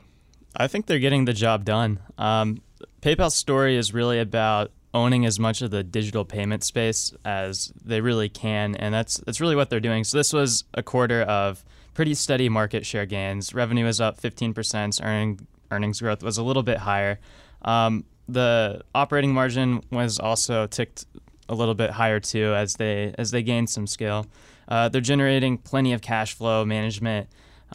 I 0.55 0.67
think 0.67 0.87
they're 0.87 0.99
getting 0.99 1.25
the 1.25 1.33
job 1.33 1.65
done. 1.65 1.99
Um, 2.17 2.61
PayPal's 3.01 3.35
story 3.35 3.75
is 3.75 3.93
really 3.93 4.19
about 4.19 4.71
owning 4.93 5.25
as 5.25 5.39
much 5.39 5.61
of 5.61 5.71
the 5.71 5.83
digital 5.83 6.25
payment 6.25 6.63
space 6.63 7.13
as 7.23 7.71
they 7.83 8.01
really 8.01 8.29
can, 8.29 8.75
and 8.75 8.93
that's 8.93 9.17
that's 9.17 9.39
really 9.39 9.55
what 9.55 9.69
they're 9.69 9.79
doing. 9.79 10.03
So 10.03 10.17
this 10.17 10.33
was 10.33 10.63
a 10.73 10.83
quarter 10.83 11.21
of 11.21 11.63
pretty 11.93 12.13
steady 12.13 12.49
market 12.49 12.85
share 12.85 13.05
gains. 13.05 13.53
Revenue 13.53 13.85
was 13.85 13.99
up 13.99 14.21
15%. 14.21 15.03
Earning, 15.03 15.47
earnings 15.69 15.99
growth 15.99 16.23
was 16.23 16.37
a 16.37 16.43
little 16.43 16.63
bit 16.63 16.77
higher. 16.77 17.19
Um, 17.63 18.05
the 18.27 18.81
operating 18.95 19.33
margin 19.33 19.83
was 19.91 20.19
also 20.19 20.67
ticked 20.67 21.05
a 21.49 21.55
little 21.55 21.73
bit 21.73 21.89
higher 21.89 22.19
too 22.19 22.53
as 22.55 22.75
they 22.75 23.13
as 23.17 23.31
they 23.31 23.43
gained 23.43 23.69
some 23.69 23.87
scale. 23.87 24.25
Uh, 24.67 24.87
they're 24.87 25.01
generating 25.01 25.57
plenty 25.57 25.93
of 25.93 26.01
cash 26.01 26.33
flow 26.33 26.63
management. 26.63 27.27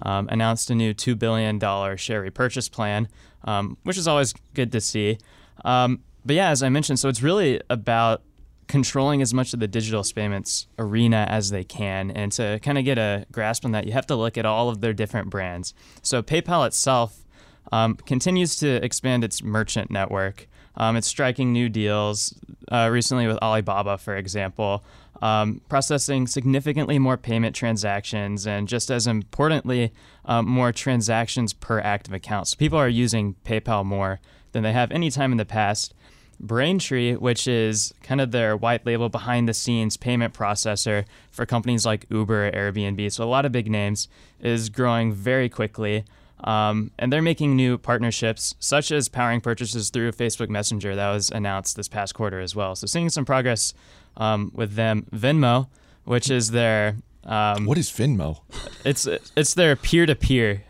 Um, 0.02 0.28
announced 0.32 0.70
a 0.70 0.74
new 0.74 0.92
$2 0.92 1.16
billion 1.16 1.60
share 1.96 2.20
repurchase 2.20 2.68
plan, 2.68 3.06
um, 3.44 3.76
which 3.84 3.96
is 3.96 4.08
always 4.08 4.34
good 4.52 4.72
to 4.72 4.80
see. 4.80 5.18
Um, 5.64 6.00
but 6.24 6.36
yeah, 6.36 6.50
as 6.50 6.62
I 6.62 6.68
mentioned, 6.68 6.98
so 6.98 7.08
it's 7.08 7.22
really 7.22 7.60
about 7.68 8.22
controlling 8.66 9.20
as 9.20 9.34
much 9.34 9.52
of 9.52 9.60
the 9.60 9.68
digital 9.68 10.04
payments 10.14 10.66
arena 10.78 11.26
as 11.28 11.50
they 11.50 11.64
can. 11.64 12.10
And 12.10 12.32
to 12.32 12.58
kind 12.60 12.78
of 12.78 12.84
get 12.84 12.98
a 12.98 13.26
grasp 13.30 13.64
on 13.64 13.72
that, 13.72 13.86
you 13.86 13.92
have 13.92 14.06
to 14.06 14.16
look 14.16 14.38
at 14.38 14.46
all 14.46 14.68
of 14.68 14.80
their 14.80 14.92
different 14.92 15.30
brands. 15.30 15.74
So 16.02 16.22
PayPal 16.22 16.66
itself 16.66 17.24
um, 17.72 17.96
continues 17.96 18.56
to 18.56 18.82
expand 18.84 19.24
its 19.24 19.42
merchant 19.42 19.90
network. 19.90 20.48
Um, 20.76 20.96
it's 20.96 21.06
striking 21.06 21.52
new 21.52 21.68
deals 21.68 22.34
uh, 22.70 22.88
recently 22.90 23.26
with 23.26 23.38
Alibaba, 23.38 23.98
for 23.98 24.16
example, 24.16 24.84
um, 25.22 25.60
processing 25.68 26.26
significantly 26.26 26.98
more 26.98 27.16
payment 27.16 27.54
transactions, 27.54 28.46
and 28.46 28.66
just 28.66 28.90
as 28.90 29.06
importantly, 29.06 29.92
um, 30.24 30.48
more 30.48 30.72
transactions 30.72 31.52
per 31.52 31.78
active 31.80 32.12
account. 32.12 32.48
So 32.48 32.56
people 32.56 32.78
are 32.78 32.88
using 32.88 33.36
PayPal 33.44 33.84
more 33.84 34.20
than 34.52 34.64
they 34.64 34.72
have 34.72 34.90
any 34.90 35.10
time 35.10 35.30
in 35.32 35.38
the 35.38 35.44
past. 35.44 35.94
Braintree, 36.40 37.14
which 37.14 37.46
is 37.46 37.92
kind 38.02 38.20
of 38.20 38.30
their 38.30 38.56
white 38.56 38.84
label 38.86 39.08
behind 39.08 39.48
the 39.48 39.54
scenes 39.54 39.96
payment 39.96 40.34
processor 40.34 41.04
for 41.30 41.46
companies 41.46 41.84
like 41.86 42.06
Uber, 42.10 42.50
Airbnb, 42.52 43.12
so 43.12 43.24
a 43.24 43.26
lot 43.26 43.44
of 43.44 43.52
big 43.52 43.70
names, 43.70 44.08
is 44.40 44.68
growing 44.68 45.12
very 45.12 45.48
quickly. 45.48 46.04
Um, 46.42 46.90
and 46.98 47.12
they're 47.12 47.22
making 47.22 47.56
new 47.56 47.78
partnerships, 47.78 48.54
such 48.58 48.92
as 48.92 49.08
powering 49.08 49.40
purchases 49.40 49.88
through 49.90 50.12
Facebook 50.12 50.50
Messenger 50.50 50.94
that 50.94 51.10
was 51.10 51.30
announced 51.30 51.76
this 51.76 51.88
past 51.88 52.14
quarter 52.14 52.40
as 52.40 52.54
well. 52.54 52.74
So 52.74 52.86
seeing 52.86 53.08
some 53.08 53.24
progress 53.24 53.72
um, 54.16 54.50
with 54.54 54.74
them. 54.74 55.06
Venmo, 55.10 55.68
which 56.04 56.30
is 56.30 56.50
their 56.50 56.96
um, 57.24 57.64
what 57.64 57.78
is 57.78 57.90
Venmo? 57.90 58.40
It's 58.84 59.08
it's 59.36 59.54
their 59.54 59.76
peer 59.76 60.04
to 60.06 60.14
peer 60.14 60.64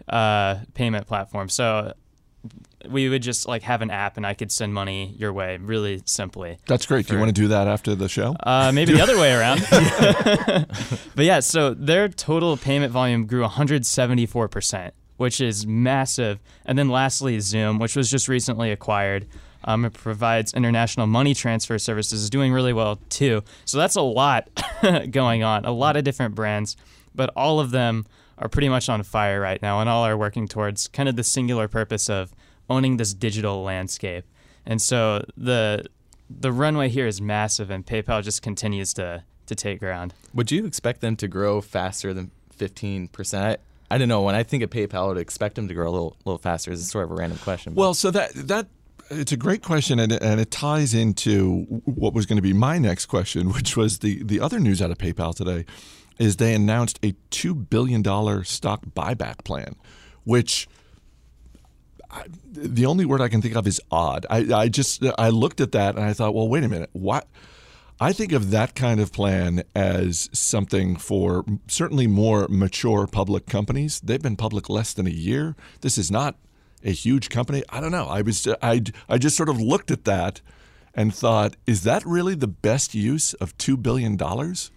payment 0.74 1.06
platform. 1.06 1.48
So 1.48 1.94
we 2.88 3.08
would 3.08 3.22
just 3.22 3.46
like 3.46 3.62
have 3.62 3.82
an 3.82 3.90
app 3.90 4.16
and 4.16 4.26
I 4.26 4.34
could 4.34 4.50
send 4.50 4.74
money 4.74 5.14
your 5.18 5.32
way 5.32 5.56
really 5.56 6.02
simply. 6.04 6.58
That's 6.66 6.86
great. 6.86 7.06
For, 7.06 7.10
do 7.10 7.14
you 7.14 7.20
want 7.20 7.34
to 7.34 7.40
do 7.40 7.48
that 7.48 7.66
after 7.66 7.94
the 7.94 8.08
show? 8.08 8.36
Uh, 8.40 8.72
maybe 8.72 8.92
the 8.92 9.02
other 9.02 9.18
way 9.18 9.34
around. 9.34 9.66
but 11.14 11.24
yeah, 11.24 11.40
so 11.40 11.74
their 11.74 12.08
total 12.08 12.56
payment 12.56 12.92
volume 12.92 13.26
grew 13.26 13.44
174%, 13.44 14.92
which 15.16 15.40
is 15.40 15.66
massive. 15.66 16.40
And 16.64 16.78
then 16.78 16.88
lastly, 16.88 17.38
Xoom, 17.38 17.80
which 17.80 17.96
was 17.96 18.10
just 18.10 18.28
recently 18.28 18.70
acquired. 18.70 19.26
Um, 19.64 19.84
it 19.84 19.94
provides 19.94 20.52
international 20.52 21.06
money 21.06 21.34
transfer 21.34 21.78
services, 21.78 22.22
is 22.22 22.30
doing 22.30 22.52
really 22.52 22.72
well 22.72 22.96
too. 23.08 23.42
So 23.64 23.78
that's 23.78 23.96
a 23.96 24.02
lot 24.02 24.48
going 25.10 25.42
on, 25.42 25.64
a 25.64 25.72
lot 25.72 25.96
of 25.96 26.04
different 26.04 26.34
brands, 26.34 26.76
but 27.14 27.30
all 27.34 27.60
of 27.60 27.70
them 27.70 28.04
are 28.38 28.48
pretty 28.48 28.68
much 28.68 28.88
on 28.88 29.02
fire 29.02 29.40
right 29.40 29.60
now 29.62 29.80
and 29.80 29.88
all 29.88 30.04
are 30.04 30.16
working 30.16 30.48
towards 30.48 30.88
kind 30.88 31.08
of 31.08 31.16
the 31.16 31.24
singular 31.24 31.68
purpose 31.68 32.10
of 32.10 32.32
owning 32.68 32.96
this 32.96 33.14
digital 33.14 33.62
landscape. 33.62 34.24
And 34.66 34.80
so 34.80 35.24
the 35.36 35.84
the 36.30 36.52
runway 36.52 36.88
here 36.88 37.06
is 37.06 37.20
massive 37.20 37.70
and 37.70 37.84
PayPal 37.84 38.22
just 38.22 38.42
continues 38.42 38.94
to 38.94 39.24
to 39.46 39.54
take 39.54 39.80
ground. 39.80 40.14
Would 40.32 40.50
you 40.50 40.64
expect 40.64 41.00
them 41.00 41.16
to 41.16 41.28
grow 41.28 41.60
faster 41.60 42.14
than 42.14 42.30
15%? 42.58 43.34
I, 43.34 43.56
I 43.90 43.98
don't 43.98 44.08
know. 44.08 44.22
When 44.22 44.34
I 44.34 44.42
think 44.42 44.62
of 44.62 44.70
PayPal, 44.70 45.04
I 45.04 45.06
would 45.08 45.18
expect 45.18 45.56
them 45.56 45.68
to 45.68 45.74
grow 45.74 45.88
a 45.88 45.92
little 45.92 46.16
little 46.24 46.38
faster. 46.38 46.72
It's 46.72 46.90
sort 46.90 47.04
of 47.04 47.10
a 47.10 47.14
random 47.14 47.38
question. 47.38 47.74
Well, 47.74 47.94
so 47.94 48.10
that 48.10 48.32
that 48.34 48.68
it's 49.10 49.32
a 49.32 49.36
great 49.36 49.62
question, 49.62 49.98
and, 49.98 50.12
and 50.12 50.40
it 50.40 50.50
ties 50.50 50.94
into 50.94 51.64
what 51.84 52.14
was 52.14 52.26
going 52.26 52.38
to 52.38 52.42
be 52.42 52.54
my 52.54 52.78
next 52.78 53.06
question, 53.06 53.52
which 53.52 53.76
was 53.76 53.98
the 53.98 54.22
the 54.22 54.40
other 54.40 54.58
news 54.58 54.80
out 54.80 54.90
of 54.90 54.98
PayPal 54.98 55.34
today, 55.34 55.66
is 56.18 56.36
they 56.36 56.54
announced 56.54 56.98
a 57.04 57.14
two 57.30 57.54
billion 57.54 58.02
dollar 58.02 58.44
stock 58.44 58.84
buyback 58.96 59.44
plan, 59.44 59.76
which 60.24 60.66
The 62.52 62.86
only 62.86 63.04
word 63.04 63.20
I 63.20 63.28
can 63.28 63.42
think 63.42 63.56
of 63.56 63.66
is 63.66 63.80
odd. 63.90 64.26
I, 64.30 64.52
I 64.54 64.68
just 64.68 65.04
I 65.18 65.30
looked 65.30 65.60
at 65.60 65.72
that 65.72 65.96
and 65.96 66.04
I 66.04 66.12
thought, 66.12 66.34
well, 66.34 66.48
wait 66.48 66.64
a 66.64 66.68
minute, 66.68 66.90
what? 66.92 67.26
I 68.00 68.12
think 68.12 68.32
of 68.32 68.50
that 68.50 68.74
kind 68.74 69.00
of 69.00 69.12
plan 69.12 69.62
as 69.74 70.28
something 70.32 70.96
for 70.96 71.44
certainly 71.68 72.06
more 72.06 72.46
mature 72.48 73.06
public 73.06 73.46
companies. 73.46 74.00
They've 74.00 74.20
been 74.20 74.36
public 74.36 74.68
less 74.68 74.92
than 74.92 75.06
a 75.06 75.10
year. 75.10 75.54
This 75.80 75.96
is 75.96 76.10
not 76.10 76.36
a 76.82 76.90
huge 76.90 77.28
company. 77.30 77.62
I 77.70 77.80
don't 77.80 77.92
know. 77.92 78.06
I 78.06 78.22
was 78.22 78.46
I 78.62 78.82
I 79.08 79.18
just 79.18 79.36
sort 79.36 79.48
of 79.48 79.60
looked 79.60 79.90
at 79.90 80.04
that 80.04 80.40
and 80.94 81.14
thought, 81.14 81.56
is 81.66 81.82
that 81.84 82.04
really 82.04 82.34
the 82.34 82.48
best 82.48 82.94
use 82.94 83.34
of 83.34 83.56
two 83.58 83.76
billion 83.76 84.16
dollars? 84.16 84.70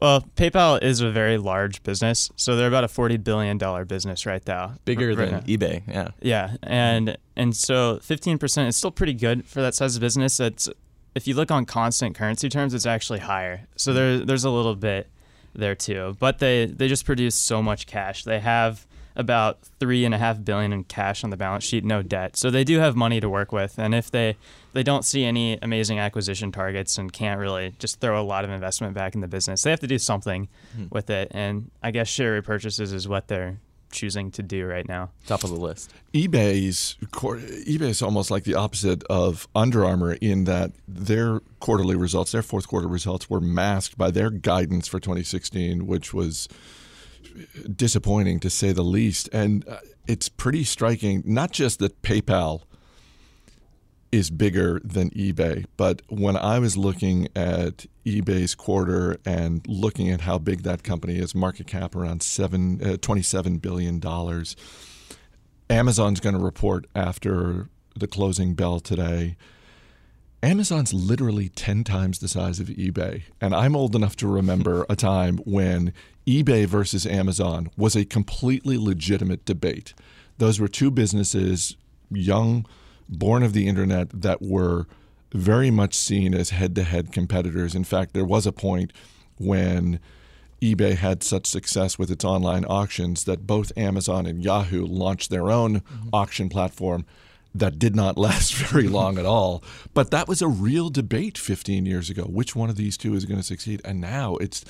Well, 0.00 0.26
PayPal 0.36 0.82
is 0.82 1.00
a 1.00 1.10
very 1.10 1.38
large 1.38 1.82
business, 1.82 2.30
so 2.36 2.54
they're 2.54 2.68
about 2.68 2.84
a 2.84 2.88
forty 2.88 3.16
billion 3.16 3.56
dollar 3.56 3.84
business 3.84 4.26
right 4.26 4.46
now. 4.46 4.74
Bigger 4.84 5.08
right 5.08 5.16
than 5.16 5.30
now. 5.30 5.40
eBay, 5.40 5.82
yeah. 5.88 6.08
Yeah, 6.20 6.56
and 6.62 7.16
and 7.34 7.56
so 7.56 7.98
fifteen 8.02 8.36
percent 8.38 8.68
is 8.68 8.76
still 8.76 8.90
pretty 8.90 9.14
good 9.14 9.46
for 9.46 9.62
that 9.62 9.74
size 9.74 9.96
of 9.96 10.00
business. 10.00 10.38
It's 10.38 10.68
if 11.14 11.26
you 11.26 11.34
look 11.34 11.50
on 11.50 11.64
constant 11.64 12.14
currency 12.14 12.48
terms, 12.50 12.74
it's 12.74 12.84
actually 12.86 13.20
higher. 13.20 13.66
So 13.76 13.94
there 13.94 14.18
there's 14.18 14.44
a 14.44 14.50
little 14.50 14.76
bit 14.76 15.08
there 15.54 15.74
too. 15.74 16.16
But 16.20 16.40
they 16.40 16.66
they 16.66 16.88
just 16.88 17.06
produce 17.06 17.34
so 17.34 17.62
much 17.62 17.86
cash. 17.86 18.24
They 18.24 18.40
have 18.40 18.86
about 19.16 19.58
three 19.80 20.04
and 20.04 20.14
a 20.14 20.18
half 20.18 20.44
billion 20.44 20.72
in 20.72 20.84
cash 20.84 21.24
on 21.24 21.30
the 21.30 21.36
balance 21.36 21.64
sheet, 21.64 21.84
no 21.84 22.02
debt. 22.02 22.36
So 22.36 22.50
they 22.50 22.64
do 22.64 22.78
have 22.78 22.94
money 22.94 23.20
to 23.20 23.28
work 23.28 23.50
with, 23.50 23.78
and 23.78 23.94
if 23.94 24.10
they 24.10 24.36
they 24.72 24.82
don't 24.82 25.04
see 25.04 25.24
any 25.24 25.58
amazing 25.62 25.98
acquisition 25.98 26.52
targets 26.52 26.98
and 26.98 27.10
can't 27.10 27.40
really 27.40 27.74
just 27.78 27.98
throw 27.98 28.20
a 28.20 28.22
lot 28.22 28.44
of 28.44 28.50
investment 28.50 28.92
back 28.94 29.14
in 29.14 29.22
the 29.22 29.28
business, 29.28 29.62
they 29.62 29.70
have 29.70 29.80
to 29.80 29.86
do 29.86 29.98
something 29.98 30.48
mm-hmm. 30.76 30.86
with 30.90 31.08
it. 31.08 31.28
And 31.30 31.70
I 31.82 31.90
guess 31.90 32.08
share 32.08 32.40
repurchases 32.40 32.92
is 32.92 33.08
what 33.08 33.28
they're 33.28 33.58
choosing 33.90 34.30
to 34.32 34.42
do 34.42 34.66
right 34.66 34.86
now. 34.86 35.10
Top 35.26 35.44
of 35.44 35.50
the 35.50 35.56
list. 35.56 35.92
eBay's 36.12 36.96
eBay 37.00 37.80
is 37.80 38.02
almost 38.02 38.30
like 38.30 38.44
the 38.44 38.54
opposite 38.54 39.02
of 39.04 39.48
Under 39.54 39.84
Armour 39.84 40.14
in 40.20 40.44
that 40.44 40.72
their 40.86 41.40
quarterly 41.60 41.96
results, 41.96 42.32
their 42.32 42.42
fourth 42.42 42.68
quarter 42.68 42.88
results, 42.88 43.30
were 43.30 43.40
masked 43.40 43.96
by 43.96 44.10
their 44.10 44.30
guidance 44.30 44.86
for 44.86 45.00
2016, 45.00 45.86
which 45.86 46.12
was 46.12 46.48
disappointing 47.74 48.40
to 48.40 48.50
say 48.50 48.72
the 48.72 48.82
least. 48.82 49.28
And 49.32 49.66
uh, 49.68 49.78
it's 50.06 50.28
pretty 50.28 50.64
striking, 50.64 51.22
not 51.24 51.52
just 51.52 51.78
that 51.80 52.02
PayPal 52.02 52.62
is 54.12 54.30
bigger 54.30 54.80
than 54.84 55.10
eBay, 55.10 55.64
but 55.76 56.00
when 56.08 56.36
I 56.36 56.58
was 56.58 56.76
looking 56.76 57.28
at 57.34 57.86
eBay's 58.04 58.54
quarter 58.54 59.18
and 59.26 59.66
looking 59.66 60.10
at 60.10 60.22
how 60.22 60.38
big 60.38 60.62
that 60.62 60.82
company 60.82 61.18
is, 61.18 61.34
market 61.34 61.66
cap 61.66 61.94
around 61.94 62.22
seven, 62.22 62.80
uh, 62.82 62.96
$27 62.96 63.60
billion. 63.60 64.00
Amazon's 65.68 66.20
going 66.20 66.36
to 66.36 66.40
report 66.42 66.86
after 66.94 67.68
the 67.96 68.06
closing 68.06 68.54
bell 68.54 68.78
today. 68.78 69.36
Amazon's 70.46 70.94
literally 70.94 71.48
10 71.48 71.82
times 71.82 72.20
the 72.20 72.28
size 72.28 72.60
of 72.60 72.68
eBay. 72.68 73.24
And 73.40 73.52
I'm 73.52 73.74
old 73.74 73.96
enough 73.96 74.14
to 74.16 74.28
remember 74.28 74.86
a 74.88 74.94
time 74.94 75.38
when 75.38 75.92
eBay 76.24 76.66
versus 76.66 77.04
Amazon 77.04 77.68
was 77.76 77.96
a 77.96 78.04
completely 78.04 78.78
legitimate 78.78 79.44
debate. 79.44 79.92
Those 80.38 80.60
were 80.60 80.68
two 80.68 80.92
businesses, 80.92 81.76
young, 82.12 82.64
born 83.08 83.42
of 83.42 83.54
the 83.54 83.66
internet, 83.66 84.08
that 84.22 84.40
were 84.40 84.86
very 85.32 85.72
much 85.72 85.94
seen 85.94 86.32
as 86.32 86.50
head 86.50 86.76
to 86.76 86.84
head 86.84 87.10
competitors. 87.10 87.74
In 87.74 87.82
fact, 87.82 88.12
there 88.12 88.24
was 88.24 88.46
a 88.46 88.52
point 88.52 88.92
when 89.38 89.98
eBay 90.62 90.94
had 90.94 91.24
such 91.24 91.46
success 91.46 91.98
with 91.98 92.08
its 92.08 92.24
online 92.24 92.64
auctions 92.66 93.24
that 93.24 93.48
both 93.48 93.76
Amazon 93.76 94.26
and 94.26 94.44
Yahoo 94.44 94.86
launched 94.86 95.28
their 95.28 95.50
own 95.50 95.80
mm-hmm. 95.80 96.08
auction 96.12 96.48
platform 96.48 97.04
that 97.58 97.78
did 97.78 97.96
not 97.96 98.16
last 98.26 98.54
very 98.54 98.88
long 98.88 99.18
at 99.18 99.26
all. 99.26 99.62
But 99.94 100.10
that 100.10 100.28
was 100.28 100.42
a 100.42 100.48
real 100.48 100.90
debate 100.90 101.38
15 101.38 101.86
years 101.86 102.10
ago. 102.10 102.24
Which 102.24 102.56
one 102.56 102.70
of 102.70 102.76
these 102.76 102.96
two 102.96 103.14
is 103.14 103.24
going 103.24 103.38
to 103.38 103.46
succeed? 103.46 103.80
And 103.84 104.00
now 104.00 104.36
it's 104.36 104.64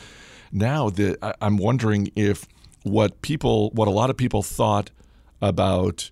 now 0.53 0.91
the 0.91 1.19
I, 1.23 1.35
I'm 1.41 1.57
wondering 1.57 2.11
if 2.17 2.47
what 2.83 3.21
people, 3.23 3.71
what 3.71 3.89
a 3.89 3.91
lot 3.91 4.11
of 4.11 4.17
people 4.17 4.43
thought 4.43 4.91
about 5.43 6.11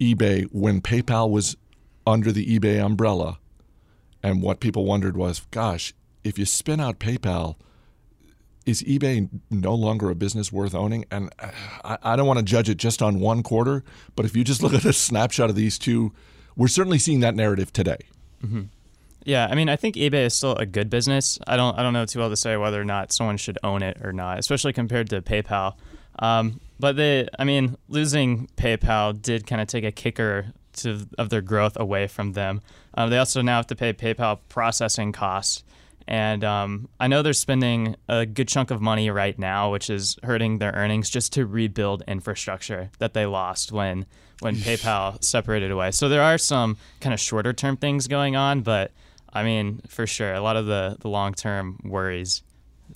eBay 0.00 0.48
when 0.52 0.80
PayPal 0.80 1.30
was 1.30 1.56
under 2.06 2.32
the 2.32 2.58
eBay 2.58 2.84
umbrella, 2.84 3.38
and 4.22 4.42
what 4.42 4.60
people 4.60 4.84
wondered 4.84 5.16
was, 5.16 5.42
gosh, 5.50 5.94
if 6.22 6.38
you 6.38 6.44
spin 6.44 6.80
out 6.80 6.98
PayPal, 6.98 7.56
is 8.66 8.82
eBay 8.82 9.28
no 9.50 9.74
longer 9.74 10.10
a 10.10 10.14
business 10.14 10.52
worth 10.52 10.74
owning? 10.74 11.04
And 11.10 11.30
uh, 11.38 11.50
I, 11.84 11.98
I 12.02 12.16
don't 12.16 12.26
want 12.26 12.38
to 12.38 12.44
judge 12.44 12.68
it 12.68 12.76
just 12.76 13.02
on 13.02 13.20
one 13.20 13.42
quarter, 13.42 13.84
but 14.16 14.24
if 14.24 14.36
you 14.36 14.44
just 14.44 14.62
look 14.64 14.74
at 14.74 14.84
a 14.84 14.92
snapshot 14.92 15.50
of 15.50 15.56
these 15.56 15.78
two, 15.78 16.12
we're 16.56 16.68
certainly 16.68 16.98
seeing 16.98 17.20
that 17.20 17.34
narrative 17.34 17.72
today. 17.72 17.98
Mm-hmm. 18.44 18.62
Yeah, 19.24 19.48
I 19.50 19.54
mean, 19.54 19.70
I 19.70 19.76
think 19.76 19.96
eBay 19.96 20.26
is 20.26 20.34
still 20.34 20.54
a 20.56 20.66
good 20.66 20.90
business. 20.90 21.38
I 21.46 21.56
don't, 21.56 21.78
I 21.78 21.82
don't 21.82 21.94
know 21.94 22.04
too 22.04 22.18
well 22.18 22.28
to 22.28 22.36
say 22.36 22.56
whether 22.56 22.80
or 22.80 22.84
not 22.84 23.10
someone 23.10 23.38
should 23.38 23.58
own 23.62 23.82
it 23.82 23.98
or 24.02 24.12
not, 24.12 24.38
especially 24.38 24.74
compared 24.74 25.08
to 25.10 25.22
PayPal. 25.22 25.76
Um, 26.18 26.60
but 26.78 26.96
they, 26.96 27.26
I 27.38 27.44
mean, 27.44 27.76
losing 27.88 28.48
PayPal 28.56 29.20
did 29.20 29.46
kind 29.46 29.62
of 29.62 29.68
take 29.68 29.84
a 29.84 29.92
kicker 29.92 30.52
to 30.74 31.06
of 31.18 31.30
their 31.30 31.40
growth 31.40 31.78
away 31.78 32.06
from 32.06 32.32
them. 32.32 32.60
Um, 32.94 33.10
they 33.10 33.18
also 33.18 33.42
now 33.42 33.56
have 33.56 33.66
to 33.68 33.76
pay 33.76 33.92
PayPal 33.92 34.40
processing 34.48 35.12
costs, 35.12 35.64
and 36.06 36.44
um, 36.44 36.88
I 37.00 37.08
know 37.08 37.22
they're 37.22 37.32
spending 37.32 37.96
a 38.08 38.26
good 38.26 38.48
chunk 38.48 38.70
of 38.70 38.80
money 38.80 39.10
right 39.10 39.38
now, 39.38 39.72
which 39.72 39.88
is 39.90 40.16
hurting 40.22 40.58
their 40.58 40.72
earnings, 40.72 41.08
just 41.10 41.32
to 41.34 41.46
rebuild 41.46 42.02
infrastructure 42.06 42.90
that 42.98 43.14
they 43.14 43.26
lost 43.26 43.72
when 43.72 44.06
when 44.40 44.56
PayPal 44.56 45.22
separated 45.22 45.70
away. 45.70 45.90
So 45.92 46.08
there 46.08 46.22
are 46.22 46.38
some 46.38 46.76
kind 47.00 47.14
of 47.14 47.20
shorter 47.20 47.52
term 47.52 47.76
things 47.76 48.06
going 48.08 48.36
on, 48.36 48.60
but 48.62 48.92
I 49.32 49.42
mean, 49.42 49.80
for 49.88 50.06
sure, 50.06 50.32
a 50.34 50.40
lot 50.40 50.56
of 50.56 50.66
the, 50.66 50.96
the 51.00 51.08
long 51.08 51.34
term 51.34 51.80
worries 51.84 52.42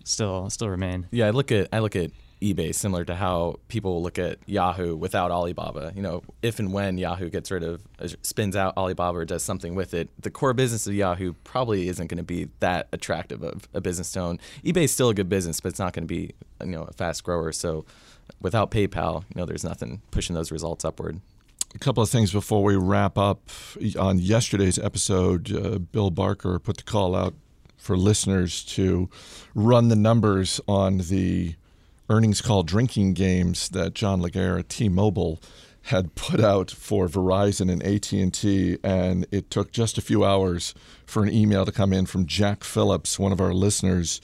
still 0.05 0.50
still 0.50 0.69
remain. 0.69 1.07
Yeah, 1.11 1.27
I 1.27 1.31
look 1.31 1.50
at 1.50 1.69
I 1.73 1.79
look 1.79 1.97
at 1.97 2.11
eBay, 2.40 2.75
similar 2.75 3.04
to 3.04 3.14
how 3.14 3.57
people 3.68 4.02
look 4.02 4.18
at 4.18 4.38
Yahoo 4.47 4.95
without 4.95 5.30
Alibaba. 5.30 5.92
You 5.95 6.02
know, 6.02 6.23
if 6.42 6.59
and 6.59 6.73
when 6.73 6.99
Yahoo 6.99 7.30
gets 7.30 7.50
rid 7.50 7.62
of, 7.62 7.83
uh, 8.00 8.09
spins 8.23 8.54
out 8.54 8.76
Alibaba 8.76 9.18
or 9.18 9.25
does 9.25 9.42
something 9.42 9.75
with 9.75 9.95
it, 9.95 10.09
the 10.21 10.30
core 10.30 10.54
business 10.54 10.87
of 10.87 10.95
Yahoo 10.95 11.33
probably 11.45 11.88
isn't 11.88 12.07
going 12.07 12.18
to 12.18 12.25
be 12.25 12.49
that 12.61 12.88
attractive 12.92 13.42
of 13.42 13.68
a 13.75 13.80
business 13.80 14.12
to 14.12 14.21
own. 14.21 14.38
eBay 14.64 14.85
is 14.85 14.92
still 14.92 15.09
a 15.09 15.14
good 15.14 15.28
business, 15.28 15.61
but 15.61 15.71
it's 15.71 15.78
not 15.78 15.92
going 15.92 16.04
to 16.04 16.09
be, 16.09 16.35
you 16.61 16.71
know, 16.71 16.83
a 16.83 16.92
fast 16.92 17.25
grower. 17.25 17.52
So 17.52 17.85
without 18.40 18.71
PayPal, 18.71 19.25
you 19.35 19.40
know, 19.40 19.47
there's 19.47 19.64
nothing 19.64 20.02
pushing 20.11 20.35
those 20.35 20.52
results 20.52 20.85
upward. 20.85 21.21
A 21.75 21.78
couple 21.78 22.02
of 22.02 22.09
things 22.09 22.33
before 22.33 22.62
we 22.62 22.76
wrap 22.76 23.18
up. 23.18 23.50
On 23.99 24.18
yesterday's 24.18 24.78
episode, 24.78 25.52
uh, 25.54 25.78
Bill 25.78 26.11
Barker 26.11 26.59
put 26.59 26.78
the 26.78 26.83
call 26.83 27.14
out 27.14 27.35
for 27.76 27.97
listeners 27.97 28.64
to 28.64 29.09
run 29.54 29.88
the 29.88 29.97
numbers 29.97 30.61
on 30.66 30.99
the 30.99 31.54
earnings 32.09 32.41
call 32.41 32.62
drinking 32.62 33.15
games 33.15 33.69
that 33.71 33.95
John 33.95 34.21
Legere 34.23 34.59
at 34.59 34.69
T-Mobile 34.69 35.41
had 35.83 36.15
put 36.15 36.41
out 36.41 36.71
for 36.71 37.09
Verizon 37.09 37.71
and 37.71 37.83
AT&T 37.83 38.79
and 38.83 39.27
it 39.31 39.50
took 39.50 39.73
just 39.73 39.97
a 39.97 40.03
few 40.03 40.25
hours 40.25 40.75
for 41.07 41.23
an 41.23 41.33
email 41.33 41.65
to 41.65 41.73
come 41.73 41.93
in 41.93 42.07
from 42.07 42.27
Jack 42.27 42.62
Phillips, 42.62 43.19
one 43.19 43.33
of 43.33 43.41
our 43.41 43.55
listeners 43.55 44.21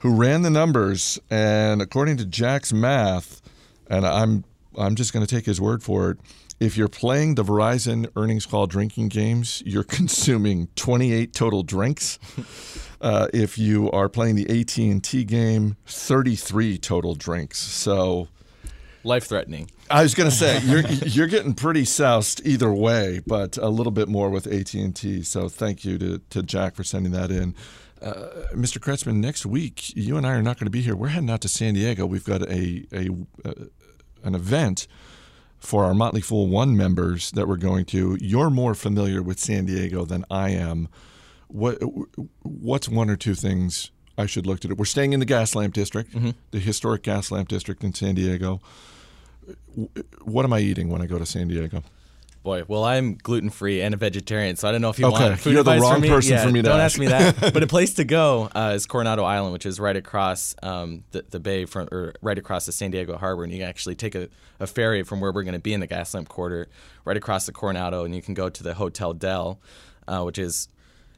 who 0.00 0.14
ran 0.14 0.42
the 0.42 0.50
numbers. 0.50 1.18
And 1.30 1.82
according 1.82 2.16
to 2.18 2.24
Jack's 2.24 2.72
math 2.72 3.42
and 3.88 4.06
I'm 4.06 4.44
I'm 4.78 4.94
just 4.94 5.12
going 5.12 5.26
to 5.26 5.34
take 5.34 5.46
his 5.46 5.60
word 5.60 5.82
for 5.82 6.12
it 6.12 6.18
if 6.60 6.76
you're 6.76 6.88
playing 6.88 7.34
the 7.34 7.42
Verizon 7.42 8.08
earnings 8.14 8.46
call 8.46 8.66
drinking 8.66 9.08
games, 9.08 9.62
you're 9.64 9.82
consuming 9.98 10.68
28 10.76 11.32
total 11.32 11.62
drinks. 11.62 12.18
Uh, 13.02 13.28
if 13.32 13.56
you 13.56 13.90
are 13.92 14.10
playing 14.10 14.34
the 14.34 14.60
AT&T 14.60 15.24
game, 15.24 15.74
33 15.86 16.76
total 16.76 17.14
drinks. 17.14 17.58
So 17.58 18.28
life 19.04 19.24
threatening. 19.24 19.70
I 19.88 20.02
was 20.02 20.14
going 20.14 20.28
to 20.28 20.36
say 20.36 20.60
you're 20.60 20.80
you're 21.06 21.26
getting 21.26 21.54
pretty 21.54 21.86
soused 21.86 22.46
either 22.46 22.70
way, 22.70 23.22
but 23.26 23.56
a 23.56 23.70
little 23.70 23.90
bit 23.90 24.06
more 24.06 24.28
with 24.28 24.46
AT&T. 24.46 25.22
So 25.22 25.48
thank 25.48 25.82
you 25.82 25.96
to 25.96 26.18
to 26.28 26.42
Jack 26.42 26.74
for 26.74 26.84
sending 26.84 27.12
that 27.12 27.30
in. 27.30 27.54
Uh, 28.02 28.28
Mr. 28.52 28.78
Kretzmann, 28.78 29.16
next 29.16 29.46
week 29.46 29.96
you 29.96 30.18
and 30.18 30.26
I 30.26 30.32
are 30.32 30.42
not 30.42 30.58
going 30.58 30.66
to 30.66 30.70
be 30.70 30.82
here. 30.82 30.94
We're 30.94 31.08
heading 31.08 31.30
out 31.30 31.40
to 31.40 31.48
San 31.48 31.72
Diego. 31.72 32.04
We've 32.04 32.22
got 32.22 32.42
a 32.42 32.84
a 32.92 33.08
uh, 33.46 33.54
an 34.22 34.34
event 34.34 34.86
for 35.60 35.84
our 35.84 35.94
Motley 35.94 36.22
Fool 36.22 36.48
One 36.48 36.76
members 36.76 37.30
that 37.32 37.46
we're 37.46 37.56
going 37.56 37.84
to. 37.86 38.16
You're 38.20 38.50
more 38.50 38.74
familiar 38.74 39.22
with 39.22 39.38
San 39.38 39.66
Diego 39.66 40.04
than 40.04 40.24
I 40.30 40.50
am. 40.50 40.88
What 41.48 41.78
what's 42.42 42.88
one 42.88 43.10
or 43.10 43.16
two 43.16 43.34
things 43.34 43.90
I 44.16 44.26
should 44.26 44.46
look 44.46 44.64
at? 44.64 44.76
We're 44.76 44.84
staying 44.84 45.12
in 45.12 45.20
the 45.20 45.26
Gaslamp 45.26 45.72
District, 45.72 46.12
mm-hmm. 46.12 46.30
the 46.50 46.58
historic 46.58 47.02
Gaslamp 47.02 47.48
District 47.48 47.84
in 47.84 47.94
San 47.94 48.14
Diego. 48.14 48.60
What 50.22 50.44
am 50.44 50.52
I 50.52 50.60
eating 50.60 50.88
when 50.88 51.02
I 51.02 51.06
go 51.06 51.18
to 51.18 51.26
San 51.26 51.48
Diego? 51.48 51.82
Boy, 52.42 52.62
well, 52.66 52.84
I'm 52.84 53.16
gluten 53.16 53.50
free 53.50 53.82
and 53.82 53.92
a 53.92 53.98
vegetarian, 53.98 54.56
so 54.56 54.66
I 54.66 54.72
don't 54.72 54.80
know 54.80 54.88
if 54.88 54.98
you 54.98 55.06
okay. 55.06 55.28
want 55.28 55.40
food 55.40 55.52
You're 55.52 55.62
the 55.62 55.78
wrong 55.78 56.00
person 56.00 56.32
yeah, 56.32 56.42
for 56.42 56.50
me 56.50 56.62
to 56.62 56.68
don't 56.70 56.80
ask. 56.80 56.98
me 56.98 57.06
that. 57.08 57.38
but 57.52 57.62
a 57.62 57.66
place 57.66 57.94
to 57.94 58.04
go 58.04 58.48
uh, 58.54 58.72
is 58.74 58.86
Coronado 58.86 59.24
Island, 59.24 59.52
which 59.52 59.66
is 59.66 59.78
right 59.78 59.96
across 59.96 60.54
um, 60.62 61.04
the, 61.10 61.22
the 61.28 61.38
bay 61.38 61.66
from, 61.66 61.88
or 61.92 62.14
right 62.22 62.38
across 62.38 62.64
the 62.64 62.72
San 62.72 62.92
Diego 62.92 63.18
Harbor, 63.18 63.44
and 63.44 63.52
you 63.52 63.58
can 63.58 63.68
actually 63.68 63.94
take 63.94 64.14
a, 64.14 64.30
a 64.58 64.66
ferry 64.66 65.02
from 65.02 65.20
where 65.20 65.32
we're 65.32 65.42
going 65.42 65.52
to 65.52 65.60
be 65.60 65.74
in 65.74 65.80
the 65.80 65.88
Gaslamp 65.88 66.28
Quarter, 66.28 66.68
right 67.04 67.16
across 67.16 67.44
the 67.44 67.52
Coronado, 67.52 68.04
and 68.04 68.14
you 68.14 68.22
can 68.22 68.32
go 68.32 68.48
to 68.48 68.62
the 68.62 68.72
Hotel 68.72 69.12
Del, 69.12 69.60
uh, 70.08 70.22
which 70.22 70.38
is 70.38 70.68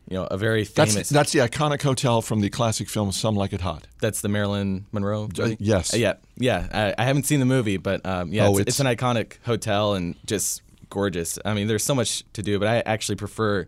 you 0.09 0.17
know, 0.17 0.25
a 0.25 0.37
very 0.37 0.65
famous. 0.65 0.95
That's, 0.95 1.09
that's 1.09 1.33
the 1.33 1.39
iconic 1.39 1.83
hotel 1.83 2.23
from 2.23 2.41
the 2.41 2.51
classic 2.51 2.89
film 2.89 3.13
"Some 3.13 3.37
Like 3.37 3.53
It 3.53 3.61
Hot." 3.61 3.87
That's 4.01 4.21
the 4.21 4.29
Marilyn 4.29 4.87
Monroe. 4.91 5.29
Uh, 5.39 5.55
yes. 5.61 5.95
Uh, 5.95 5.99
yeah, 5.99 6.15
yeah. 6.37 6.69
I, 6.73 7.03
I, 7.03 7.05
haven't 7.05 7.27
seen 7.27 7.39
the 7.39 7.47
movie, 7.47 7.77
but 7.77 8.05
um, 8.05 8.33
yeah, 8.33 8.49
oh, 8.49 8.59
it's, 8.59 8.71
it's, 8.71 8.81
an 8.81 8.87
iconic 8.87 9.37
hotel 9.45 9.95
and 9.95 10.17
just 10.27 10.63
gorgeous. 10.93 11.39
I 11.43 11.55
mean, 11.55 11.69
there's 11.69 11.83
so 11.83 11.95
much 11.95 12.23
to 12.35 12.43
do, 12.43 12.59
but 12.59 12.69
I 12.69 12.83
actually 12.85 13.17
prefer 13.17 13.67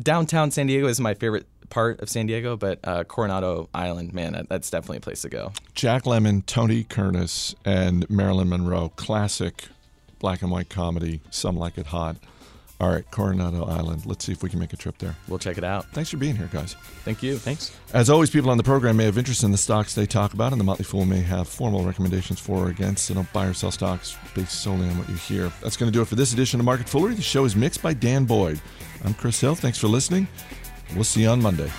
downtown 0.00 0.50
San 0.50 0.66
Diego 0.66 0.86
is 0.86 1.00
my 1.00 1.14
favorite 1.14 1.46
part 1.70 2.00
of 2.00 2.10
San 2.10 2.26
Diego, 2.26 2.58
but 2.58 2.78
uh, 2.84 3.04
Coronado 3.04 3.70
Island, 3.72 4.12
man, 4.12 4.46
that's 4.50 4.68
definitely 4.68 4.98
a 4.98 5.00
place 5.00 5.22
to 5.22 5.30
go. 5.30 5.52
Jack 5.74 6.02
Lemmon, 6.02 6.44
Tony 6.44 6.84
Curtis, 6.84 7.54
and 7.64 8.08
Marilyn 8.10 8.50
Monroe, 8.50 8.90
classic 8.90 9.64
black 10.18 10.42
and 10.42 10.50
white 10.50 10.68
comedy. 10.68 11.22
Some 11.30 11.56
like 11.56 11.78
it 11.78 11.86
hot. 11.86 12.16
All 12.82 12.90
right, 12.90 13.08
Coronado 13.12 13.64
Island. 13.64 14.06
Let's 14.06 14.24
see 14.24 14.32
if 14.32 14.42
we 14.42 14.48
can 14.50 14.58
make 14.58 14.72
a 14.72 14.76
trip 14.76 14.98
there. 14.98 15.14
We'll 15.28 15.38
check 15.38 15.56
it 15.56 15.62
out. 15.62 15.86
Thanks 15.92 16.10
for 16.10 16.16
being 16.16 16.34
here, 16.34 16.48
guys. 16.52 16.74
Thank 17.04 17.22
you. 17.22 17.38
Thanks. 17.38 17.72
As 17.94 18.10
always, 18.10 18.28
people 18.28 18.50
on 18.50 18.56
the 18.56 18.64
program 18.64 18.96
may 18.96 19.04
have 19.04 19.16
interest 19.16 19.44
in 19.44 19.52
the 19.52 19.56
stocks 19.56 19.94
they 19.94 20.04
talk 20.04 20.34
about, 20.34 20.50
and 20.50 20.60
the 20.60 20.64
Motley 20.64 20.84
Fool 20.84 21.04
may 21.04 21.20
have 21.20 21.46
formal 21.46 21.84
recommendations 21.84 22.40
for 22.40 22.66
or 22.66 22.68
against. 22.70 23.04
So 23.04 23.14
don't 23.14 23.32
buy 23.32 23.46
or 23.46 23.54
sell 23.54 23.70
stocks 23.70 24.16
based 24.34 24.60
solely 24.62 24.88
on 24.88 24.98
what 24.98 25.08
you 25.08 25.14
hear. 25.14 25.52
That's 25.62 25.76
going 25.76 25.92
to 25.92 25.96
do 25.96 26.02
it 26.02 26.08
for 26.08 26.16
this 26.16 26.32
edition 26.32 26.58
of 26.58 26.66
Market 26.66 26.88
Foolery. 26.88 27.14
The 27.14 27.22
show 27.22 27.44
is 27.44 27.54
mixed 27.54 27.82
by 27.82 27.94
Dan 27.94 28.24
Boyd. 28.24 28.60
I'm 29.04 29.14
Chris 29.14 29.40
Hill. 29.40 29.54
Thanks 29.54 29.78
for 29.78 29.86
listening. 29.86 30.26
We'll 30.96 31.04
see 31.04 31.22
you 31.22 31.28
on 31.28 31.40
Monday. 31.40 31.70